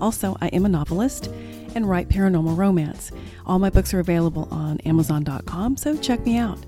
Also, 0.00 0.36
I 0.40 0.48
am 0.48 0.64
a 0.64 0.68
novelist 0.68 1.26
and 1.74 1.88
write 1.88 2.08
paranormal 2.08 2.56
romance. 2.56 3.12
All 3.46 3.58
my 3.58 3.70
books 3.70 3.92
are 3.92 4.00
available 4.00 4.48
on 4.50 4.80
Amazon.com, 4.80 5.76
so 5.76 5.96
check 5.98 6.24
me 6.24 6.38
out. 6.38 6.58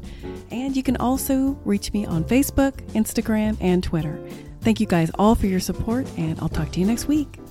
And 0.51 0.77
you 0.77 0.83
can 0.83 0.97
also 0.99 1.59
reach 1.65 1.93
me 1.93 2.05
on 2.05 2.25
Facebook, 2.25 2.75
Instagram, 2.93 3.57
and 3.61 3.83
Twitter. 3.83 4.23
Thank 4.61 4.79
you 4.79 4.87
guys 4.87 5.11
all 5.19 5.35
for 5.35 5.47
your 5.47 5.61
support, 5.61 6.07
and 6.19 6.39
I'll 6.41 6.51
talk 6.51 6.71
to 6.73 6.81
you 6.81 6.87
next 6.87 7.09
week. 7.09 7.42